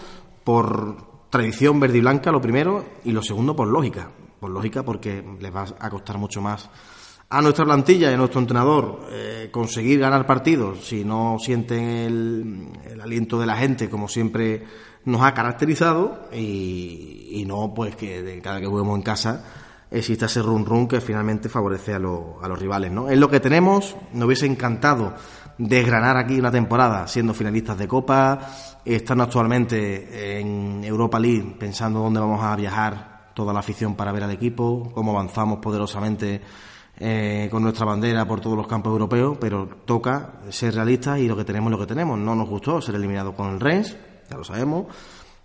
por 0.44 1.28
tradición 1.30 1.78
verde 1.78 1.98
y 1.98 2.00
blanca, 2.00 2.32
lo 2.32 2.40
primero, 2.40 2.84
y 3.04 3.12
lo 3.12 3.22
segundo 3.22 3.54
por 3.54 3.68
lógica. 3.68 4.10
Por 4.40 4.50
lógica 4.50 4.82
porque 4.82 5.24
les 5.38 5.54
va 5.54 5.66
a 5.78 5.90
costar 5.90 6.18
mucho 6.18 6.40
más 6.40 6.68
a 7.32 7.40
nuestra 7.40 7.64
plantilla 7.64 8.10
y 8.10 8.14
a 8.14 8.16
nuestro 8.16 8.40
entrenador 8.40 9.06
eh, 9.12 9.48
conseguir 9.52 10.00
ganar 10.00 10.26
partidos 10.26 10.84
si 10.84 11.04
no 11.04 11.36
sienten 11.38 11.84
el, 11.84 12.68
el 12.90 13.00
aliento 13.00 13.38
de 13.38 13.46
la 13.46 13.56
gente 13.56 13.88
como 13.88 14.08
siempre 14.08 14.64
nos 15.04 15.22
ha 15.22 15.34
caracterizado 15.34 16.28
y, 16.32 17.44
no 17.46 17.72
pues 17.74 17.96
que 17.96 18.22
de 18.22 18.40
cada 18.40 18.60
que 18.60 18.66
juguemos 18.66 18.96
en 18.96 19.02
casa 19.02 19.44
exista 19.90 20.26
ese 20.26 20.42
run 20.42 20.64
run 20.64 20.86
que 20.86 21.00
finalmente 21.00 21.48
favorece 21.48 21.94
a, 21.94 21.96
a 21.96 22.00
los 22.48 22.58
rivales. 22.58 22.92
¿no? 22.92 23.08
Es 23.08 23.18
lo 23.18 23.28
que 23.28 23.40
tenemos, 23.40 23.96
nos 24.12 24.26
hubiese 24.26 24.46
encantado 24.46 25.14
desgranar 25.58 26.16
aquí 26.16 26.38
una 26.38 26.50
temporada 26.50 27.06
siendo 27.06 27.34
finalistas 27.34 27.76
de 27.76 27.88
Copa, 27.88 28.38
estando 28.84 29.24
actualmente 29.24 30.38
en 30.38 30.82
Europa 30.84 31.18
League 31.18 31.56
pensando 31.58 32.00
dónde 32.00 32.20
vamos 32.20 32.42
a 32.42 32.54
viajar 32.56 33.32
toda 33.34 33.52
la 33.52 33.60
afición 33.60 33.94
para 33.94 34.12
ver 34.12 34.24
al 34.24 34.30
equipo, 34.30 34.90
cómo 34.94 35.12
avanzamos 35.12 35.58
poderosamente 35.58 36.40
eh, 36.98 37.48
con 37.50 37.62
nuestra 37.62 37.86
bandera 37.86 38.26
por 38.26 38.40
todos 38.40 38.56
los 38.56 38.66
campos 38.66 38.92
europeos, 38.92 39.38
pero 39.40 39.68
toca 39.84 40.40
ser 40.50 40.74
realistas 40.74 41.18
y 41.18 41.26
lo 41.26 41.36
que 41.36 41.44
tenemos 41.44 41.72
es 41.72 41.78
lo 41.78 41.86
que 41.86 41.88
tenemos. 41.88 42.18
No 42.18 42.34
nos 42.34 42.48
gustó 42.48 42.80
ser 42.80 42.94
eliminados 42.94 43.34
con 43.34 43.50
el 43.50 43.60
Rennes, 43.60 43.96
ya 44.30 44.36
lo 44.36 44.44
sabemos. 44.44 44.86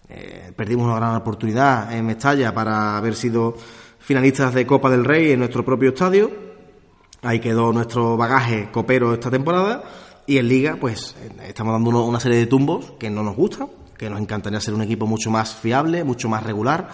Eh, 0.08 0.54
perdimos 0.56 0.86
una 0.86 0.98
gran 0.98 1.16
oportunidad 1.16 1.92
en 1.92 2.06
Mestalla 2.06 2.54
para 2.54 2.98
haber 2.98 3.16
sido 3.16 3.56
finalistas 4.00 4.54
de 4.54 4.68
Copa 4.68 4.90
del 4.92 5.04
Rey 5.04 5.32
en 5.32 5.40
nuestro 5.40 5.66
propio 5.66 5.90
estadio. 5.90 6.32
Ahí 7.24 7.40
quedó 7.40 7.74
nuestro 7.74 8.16
bagaje 8.16 8.70
copero 8.72 9.14
esta 9.14 9.32
temporada. 9.32 9.84
Y 10.28 10.38
en 10.38 10.48
Liga, 10.48 10.78
pues 10.80 11.16
estamos 11.48 11.74
dando 11.74 12.06
una 12.06 12.20
serie 12.20 12.38
de 12.38 12.46
tumbos 12.46 12.94
que 13.00 13.10
no 13.10 13.24
nos 13.24 13.36
gustan, 13.36 13.68
que 13.98 14.10
nos 14.10 14.20
encantaría 14.20 14.60
ser 14.60 14.74
un 14.74 14.82
equipo 14.82 15.08
mucho 15.08 15.32
más 15.32 15.56
fiable, 15.56 16.04
mucho 16.04 16.30
más 16.30 16.44
regular. 16.44 16.90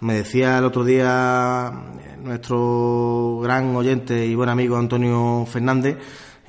Me 0.00 0.14
decía 0.14 0.58
el 0.58 0.64
otro 0.64 0.84
día 0.84 1.72
eh, 2.00 2.16
nuestro 2.22 3.40
gran 3.42 3.74
oyente 3.76 4.26
y 4.26 4.34
buen 4.34 4.48
amigo 4.48 4.76
Antonio 4.76 5.46
Fernández 5.46 5.98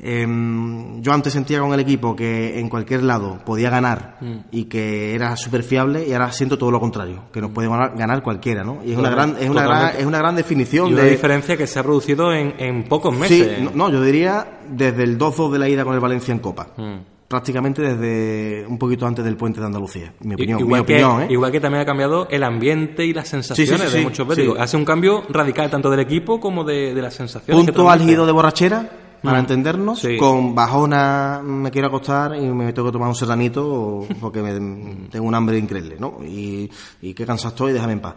Em, 0.02 1.02
yo 1.02 1.14
antes 1.14 1.32
sentía 1.32 1.60
con 1.62 1.74
el 1.74 1.80
equipo 1.80 2.16
que 2.16 2.60
en 2.60 2.68
cualquier 2.68 3.04
lado 3.04 3.40
podía 3.46 3.70
ganar 3.70 4.18
mm. 4.20 4.36
y 4.52 4.66
que 4.66 5.16
era 5.16 5.38
súper 5.38 5.64
fiable 5.64 6.06
y 6.06 6.12
ahora 6.12 6.32
siento 6.32 6.58
todo 6.58 6.70
lo 6.70 6.80
contrario, 6.80 7.24
que 7.32 7.40
nos 7.40 7.52
puede 7.52 7.70
ganar, 7.70 8.22
cualquiera, 8.22 8.64
¿no? 8.64 8.80
Y 8.84 8.92
es 8.92 8.98
una 8.98 9.10
gran, 9.10 9.38
es 9.40 9.50
una 9.50 9.64
gran, 9.64 9.96
es 9.98 10.06
una 10.06 10.18
gran 10.18 10.36
definición. 10.36 10.94
de 10.94 11.10
diferencia 11.10 11.56
que 11.56 11.68
se 11.68 11.80
ha 11.80 11.84
reducido 11.84 12.34
en, 12.34 12.84
pocos 12.84 13.16
meses. 13.18 13.58
Sí, 13.58 13.70
no, 13.74 13.90
yo 13.90 14.02
diría 14.02 14.60
desde 14.70 15.04
el 15.04 15.18
2-2 15.18 15.52
de 15.52 15.60
la 15.60 15.70
ida 15.70 15.84
con 15.84 15.94
el 15.94 16.00
Valencia 16.00 16.34
en 16.34 16.40
Copa. 16.40 16.68
Mm. 16.76 17.16
prácticamente 17.28 17.82
desde 17.82 18.68
un 18.68 18.78
poquito 18.78 19.08
antes 19.08 19.24
del 19.24 19.38
puente 19.38 19.60
de 19.60 19.66
Andalucía. 19.66 20.14
Mi 20.22 20.36
opinión, 20.36 20.60
igual, 20.60 20.86
que, 20.86 21.00
¿eh? 21.00 21.28
igual 21.30 21.52
que 21.52 21.60
también 21.60 21.82
ha 21.82 21.86
cambiado 21.86 22.28
el 22.30 22.44
ambiente 22.44 23.06
y 23.06 23.14
las 23.14 23.30
sensaciones 23.30 23.94
de 23.94 24.02
muchos. 24.02 24.28
Hace 24.60 24.78
un 24.78 24.86
cambio 24.86 25.24
radical 25.30 25.70
tanto 25.70 25.90
del 25.90 26.02
equipo 26.02 26.40
como 26.40 26.64
de, 26.64 26.94
de 26.94 27.02
las 27.02 27.14
sensaciones. 27.14 27.66
Punto 27.66 27.90
álgido 27.90 28.26
de 28.26 28.32
borrachera 28.32 29.05
para 29.26 29.40
entendernos, 29.40 30.06
con 30.20 30.56
bajona 30.56 31.42
me 31.44 31.72
quiero 31.72 31.88
acostar 31.88 32.36
y 32.36 32.48
me 32.48 32.72
tengo 32.72 32.88
que 32.90 32.94
tomar 32.94 33.10
un 33.10 33.16
serranito 33.16 34.06
porque 34.22 34.42
me, 34.42 35.10
tengo 35.10 35.28
un 35.28 35.36
hambre 35.36 35.58
increíble, 35.58 35.98
¿no? 36.00 36.20
Y, 36.24 36.70
y 37.02 37.14
qué 37.14 37.26
cansado 37.26 37.50
estoy, 37.50 37.74
déjame 37.74 37.94
en 37.94 38.00
paz. 38.00 38.16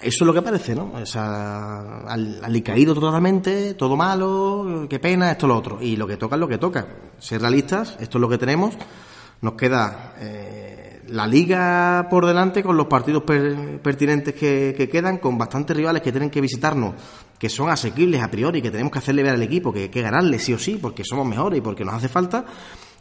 Eso 0.00 0.22
es 0.22 0.26
lo 0.26 0.32
que 0.32 0.42
parece, 0.42 0.76
¿no? 0.76 0.92
O 0.94 1.06
sea, 1.06 2.02
al, 2.06 2.62
caído 2.62 2.94
totalmente, 2.94 3.74
todo 3.74 3.96
malo, 3.96 4.86
qué 4.88 5.00
pena, 5.00 5.32
esto 5.32 5.48
lo 5.48 5.56
otro. 5.56 5.82
Y 5.82 5.96
lo 5.96 6.06
que 6.06 6.16
toca 6.16 6.36
es 6.36 6.40
lo 6.40 6.46
que 6.46 6.58
toca. 6.58 6.86
Ser 7.18 7.40
realistas, 7.40 7.96
esto 7.98 8.18
es 8.18 8.22
lo 8.22 8.28
que 8.28 8.38
tenemos. 8.38 8.76
Nos 9.40 9.54
queda 9.54 10.14
eh, 10.20 10.77
la 11.08 11.26
liga 11.26 12.06
por 12.10 12.26
delante 12.26 12.62
con 12.62 12.76
los 12.76 12.86
partidos 12.86 13.22
pertinentes 13.22 14.34
que, 14.34 14.74
que 14.76 14.88
quedan, 14.88 15.18
con 15.18 15.38
bastantes 15.38 15.76
rivales 15.76 16.02
que 16.02 16.12
tienen 16.12 16.30
que 16.30 16.40
visitarnos 16.40 16.94
que 17.38 17.48
son 17.48 17.70
asequibles 17.70 18.22
a 18.22 18.30
priori, 18.30 18.60
que 18.60 18.70
tenemos 18.70 18.92
que 18.92 18.98
hacerle 18.98 19.22
ver 19.22 19.34
al 19.34 19.42
equipo 19.42 19.72
que 19.72 19.82
hay 19.82 19.88
que 19.88 20.02
ganarle 20.02 20.38
sí 20.38 20.52
o 20.52 20.58
sí, 20.58 20.78
porque 20.80 21.04
somos 21.04 21.26
mejores 21.26 21.58
y 21.58 21.60
porque 21.62 21.84
nos 21.84 21.94
hace 21.94 22.08
falta, 22.08 22.44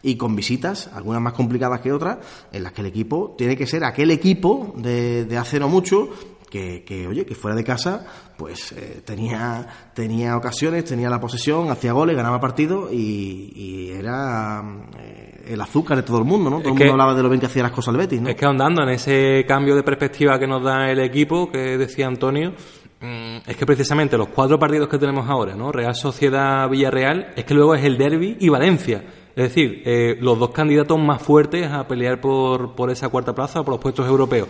y 0.03 0.15
con 0.15 0.35
visitas, 0.35 0.89
algunas 0.93 1.21
más 1.21 1.33
complicadas 1.33 1.81
que 1.81 1.91
otras, 1.91 2.19
en 2.51 2.63
las 2.63 2.71
que 2.71 2.81
el 2.81 2.87
equipo 2.87 3.33
tiene 3.37 3.57
que 3.57 3.65
ser 3.65 3.83
aquel 3.83 4.11
equipo 4.11 4.73
de, 4.77 5.25
de 5.25 5.37
hace 5.37 5.59
no 5.59 5.69
mucho 5.69 6.09
que, 6.49 6.83
que, 6.83 7.07
oye, 7.07 7.25
que 7.25 7.35
fuera 7.35 7.55
de 7.55 7.63
casa, 7.63 8.05
pues 8.37 8.71
eh, 8.71 9.01
tenía, 9.05 9.91
tenía 9.93 10.37
ocasiones, 10.37 10.85
tenía 10.85 11.09
la 11.09 11.19
posesión, 11.19 11.69
hacía 11.69 11.91
goles, 11.91 12.15
ganaba 12.15 12.39
partidos 12.39 12.91
y, 12.93 13.91
era 13.91 14.63
eh, 14.99 15.26
el 15.49 15.61
azúcar 15.61 15.97
de 15.97 16.03
todo 16.03 16.19
el 16.19 16.25
mundo, 16.25 16.49
¿no? 16.49 16.59
Todo 16.59 16.69
el 16.69 16.75
mundo 16.75 16.91
hablaba 16.91 17.13
de 17.15 17.23
lo 17.23 17.29
bien 17.29 17.39
que 17.39 17.47
hacía 17.47 17.63
las 17.63 17.71
cosas 17.71 17.93
el 17.93 17.99
Betis, 17.99 18.21
¿no? 18.21 18.29
Es 18.29 18.35
que 18.35 18.45
ahondando 18.45 18.83
en 18.83 18.89
ese 18.89 19.45
cambio 19.47 19.75
de 19.75 19.83
perspectiva 19.83 20.37
que 20.39 20.47
nos 20.47 20.63
da 20.63 20.89
el 20.91 20.99
equipo, 20.99 21.51
que 21.51 21.77
decía 21.77 22.07
Antonio, 22.07 22.53
Mm, 22.99 23.37
es 23.45 23.55
que 23.55 23.65
precisamente 23.65 24.17
los 24.17 24.29
cuatro 24.29 24.57
partidos 24.57 24.87
que 24.87 24.97
tenemos 24.97 25.29
ahora, 25.29 25.55
¿no? 25.55 25.71
Real 25.71 25.93
Sociedad 25.93 26.67
Villarreal, 26.67 27.33
es 27.35 27.45
que 27.45 27.53
luego 27.53 27.75
es 27.75 27.83
el 27.83 27.97
Derby 27.97 28.37
y 28.39 28.49
Valencia. 28.49 29.03
Es 29.35 29.49
decir, 29.49 29.83
eh, 29.85 30.17
los 30.19 30.39
dos 30.39 30.49
candidatos 30.49 30.97
más 30.99 31.21
fuertes 31.21 31.71
a 31.71 31.87
pelear 31.87 32.19
por, 32.19 32.73
por 32.73 32.89
esa 32.89 33.09
cuarta 33.09 33.35
plaza, 33.35 33.63
por 33.63 33.75
los 33.75 33.79
puestos 33.79 34.07
europeos. 34.07 34.47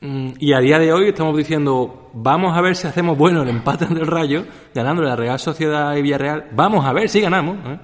Mm, 0.00 0.30
y 0.40 0.52
a 0.52 0.58
día 0.58 0.80
de 0.80 0.92
hoy 0.92 1.08
estamos 1.08 1.36
diciendo, 1.36 2.10
vamos 2.12 2.56
a 2.56 2.60
ver 2.60 2.74
si 2.74 2.88
hacemos 2.88 3.16
bueno 3.16 3.42
el 3.42 3.48
empate 3.48 3.86
del 3.86 4.06
Rayo, 4.06 4.44
ganando 4.74 5.02
la 5.02 5.14
Real 5.14 5.38
Sociedad 5.38 5.94
y 5.94 6.02
Villarreal. 6.02 6.48
Vamos 6.52 6.84
a 6.84 6.92
ver 6.92 7.08
si 7.08 7.20
ganamos. 7.20 7.56
¿eh? 7.66 7.78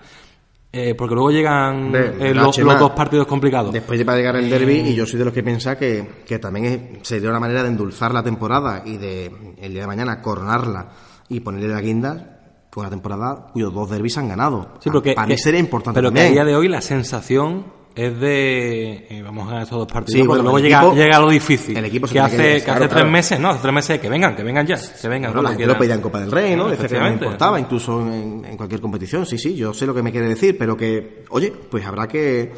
Eh, 0.74 0.94
porque 0.94 1.14
luego 1.14 1.30
llegan 1.30 1.92
eh, 1.94 2.32
los, 2.32 2.56
dos 2.56 2.92
partidos 2.92 3.26
complicados. 3.26 3.72
Después 3.74 4.08
va 4.08 4.14
a 4.14 4.16
llegar 4.16 4.36
el 4.36 4.48
derby 4.48 4.78
y 4.78 4.94
yo 4.94 5.04
soy 5.04 5.18
de 5.18 5.26
los 5.26 5.34
que 5.34 5.42
piensa 5.42 5.76
que, 5.76 6.22
que 6.26 6.38
también 6.38 7.00
sería 7.02 7.28
una 7.28 7.40
manera 7.40 7.62
de 7.62 7.68
endulzar 7.68 8.14
la 8.14 8.22
temporada 8.22 8.82
y 8.86 8.96
de 8.96 9.26
el 9.60 9.72
día 9.72 9.82
de 9.82 9.86
mañana 9.86 10.22
coronarla 10.22 10.88
y 11.28 11.40
ponerle 11.40 11.68
la 11.68 11.80
guinda 11.82 12.40
con 12.70 12.82
una 12.82 12.90
temporada 12.90 13.48
cuyos 13.52 13.74
dos 13.74 13.90
derbis 13.90 14.16
han 14.16 14.28
ganado. 14.28 14.76
Sí, 14.80 14.88
porque 14.88 15.12
para 15.12 15.26
mí 15.26 15.36
sería 15.36 15.60
importante 15.60 15.98
Pero 15.98 16.10
que 16.10 16.20
a 16.20 16.30
día 16.30 16.44
de 16.44 16.56
hoy 16.56 16.68
la 16.68 16.80
sensación 16.80 17.66
es 17.94 18.20
de 18.20 19.06
eh, 19.10 19.22
vamos 19.22 19.52
a 19.52 19.62
estos 19.62 19.78
dos 19.78 19.92
partidos 19.92 20.26
porque 20.26 20.42
luego 20.42 20.58
llega, 20.58 20.94
llega 20.94 21.18
lo 21.18 21.28
difícil 21.28 21.76
el 21.76 21.84
equipo 21.84 22.06
que 22.06 22.20
hace 22.20 22.62
que, 22.62 22.70
hace 22.70 22.88
tres 22.88 23.06
meses 23.06 23.38
no 23.38 23.50
hace 23.50 23.60
tres 23.62 23.74
meses 23.74 24.00
que 24.00 24.08
vengan 24.08 24.34
que 24.34 24.42
vengan 24.42 24.66
ya 24.66 24.76
que 24.76 25.08
vengan 25.08 25.34
no, 25.34 25.42
la 25.42 25.50
gente 25.50 25.66
lo 25.66 25.78
pedía 25.78 25.94
en 25.94 26.00
Copa 26.00 26.20
del 26.20 26.30
Rey 26.30 26.56
no, 26.56 26.68
no 26.68 27.08
importaba 27.08 27.60
incluso 27.60 28.00
en, 28.00 28.56
cualquier 28.56 28.80
competición 28.80 29.26
sí 29.26 29.36
sí 29.36 29.54
yo 29.54 29.74
sé 29.74 29.86
lo 29.86 29.94
que 29.94 30.02
me 30.02 30.10
quiere 30.10 30.28
decir 30.28 30.56
pero 30.58 30.76
que 30.76 31.24
oye 31.30 31.52
pues 31.70 31.84
habrá 31.84 32.08
que 32.08 32.52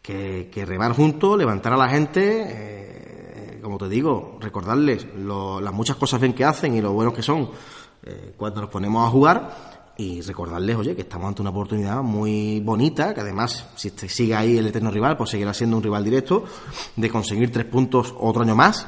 que, 0.00 0.64
remar 0.66 0.92
juntos 0.92 1.36
levantar 1.36 1.74
a 1.74 1.76
la 1.76 1.88
gente 1.88 2.46
eh, 2.48 3.60
como 3.62 3.76
te 3.76 3.88
digo 3.88 4.38
recordarles 4.40 5.06
las 5.14 5.72
muchas 5.72 5.96
cosas 5.96 6.20
bien 6.20 6.32
que 6.32 6.44
hacen 6.44 6.74
y 6.74 6.80
lo 6.80 6.92
buenos 6.92 7.12
que 7.14 7.22
son 7.22 7.50
eh, 8.04 8.32
cuando 8.36 8.62
nos 8.62 8.70
ponemos 8.70 9.06
a 9.06 9.10
jugar 9.10 9.71
y 9.96 10.20
recordarles, 10.22 10.76
oye, 10.76 10.94
que 10.94 11.02
estamos 11.02 11.28
ante 11.28 11.42
una 11.42 11.50
oportunidad 11.50 12.02
muy 12.02 12.60
bonita, 12.60 13.12
que 13.14 13.20
además, 13.20 13.68
si 13.76 13.90
sigue 13.90 14.34
ahí 14.34 14.56
el 14.56 14.66
eterno 14.66 14.90
rival, 14.90 15.16
pues 15.16 15.30
seguirá 15.30 15.52
siendo 15.52 15.76
un 15.76 15.82
rival 15.82 16.04
directo, 16.04 16.44
de 16.96 17.10
conseguir 17.10 17.52
tres 17.52 17.66
puntos 17.66 18.14
otro 18.18 18.42
año 18.42 18.56
más, 18.56 18.86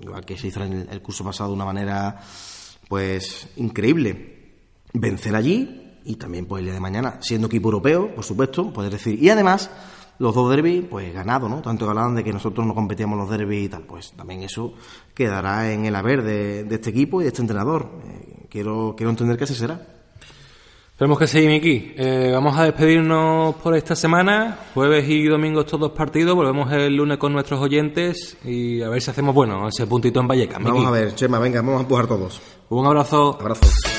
igual 0.00 0.24
que 0.24 0.38
se 0.38 0.48
hizo 0.48 0.62
en 0.62 0.88
el, 0.90 1.02
curso 1.02 1.24
pasado 1.24 1.50
de 1.50 1.56
una 1.56 1.66
manera, 1.66 2.20
pues, 2.88 3.48
increíble, 3.56 4.54
vencer 4.94 5.36
allí 5.36 6.00
y 6.04 6.16
también, 6.16 6.46
pues, 6.46 6.60
el 6.60 6.66
día 6.66 6.74
de 6.74 6.80
mañana, 6.80 7.18
siendo 7.20 7.46
equipo 7.46 7.68
europeo, 7.68 8.14
por 8.14 8.24
supuesto, 8.24 8.72
poder 8.72 8.92
decir, 8.92 9.22
y 9.22 9.28
además, 9.28 9.70
los 10.18 10.34
dos 10.34 10.50
derbis, 10.50 10.84
pues 10.88 11.12
ganado, 11.12 11.48
¿no? 11.48 11.60
Tanto 11.60 11.88
hablaban 11.88 12.14
de 12.14 12.22
que 12.22 12.32
nosotros 12.32 12.66
no 12.66 12.74
competíamos 12.74 13.18
los 13.18 13.28
derbis 13.28 13.66
y 13.66 13.68
tal, 13.68 13.82
pues 13.82 14.12
también 14.12 14.42
eso 14.42 14.74
quedará 15.12 15.72
en 15.72 15.86
el 15.86 15.94
haber 15.96 16.22
de, 16.22 16.66
este 16.70 16.90
equipo 16.90 17.20
y 17.20 17.24
de 17.24 17.28
este 17.28 17.42
entrenador. 17.42 17.90
Eh, 18.06 18.46
quiero, 18.48 18.94
quiero 18.96 19.10
entender 19.10 19.36
que 19.36 19.44
así 19.44 19.54
será. 19.54 20.03
Tenemos 20.96 21.18
que 21.18 21.26
seguir, 21.26 21.48
Miki. 21.48 21.92
Eh, 21.96 22.30
vamos 22.32 22.56
a 22.56 22.64
despedirnos 22.64 23.56
por 23.56 23.74
esta 23.74 23.96
semana. 23.96 24.58
Jueves 24.74 25.08
y 25.08 25.24
domingo 25.24 25.62
estos 25.62 25.80
dos 25.80 25.90
partidos. 25.90 26.36
Volvemos 26.36 26.72
el 26.72 26.94
lunes 26.94 27.18
con 27.18 27.32
nuestros 27.32 27.60
oyentes 27.60 28.36
y 28.44 28.80
a 28.80 28.88
ver 28.88 29.02
si 29.02 29.10
hacemos, 29.10 29.34
bueno, 29.34 29.66
ese 29.66 29.88
puntito 29.88 30.20
en 30.20 30.28
Vallecas. 30.28 30.62
Vamos 30.62 30.86
a 30.86 30.92
ver, 30.92 31.12
Chema, 31.16 31.40
venga, 31.40 31.60
vamos 31.62 31.78
a 31.78 31.80
empujar 31.80 32.06
todos. 32.06 32.40
Un 32.68 32.86
abrazo. 32.86 33.36
Abrazo. 33.40 33.93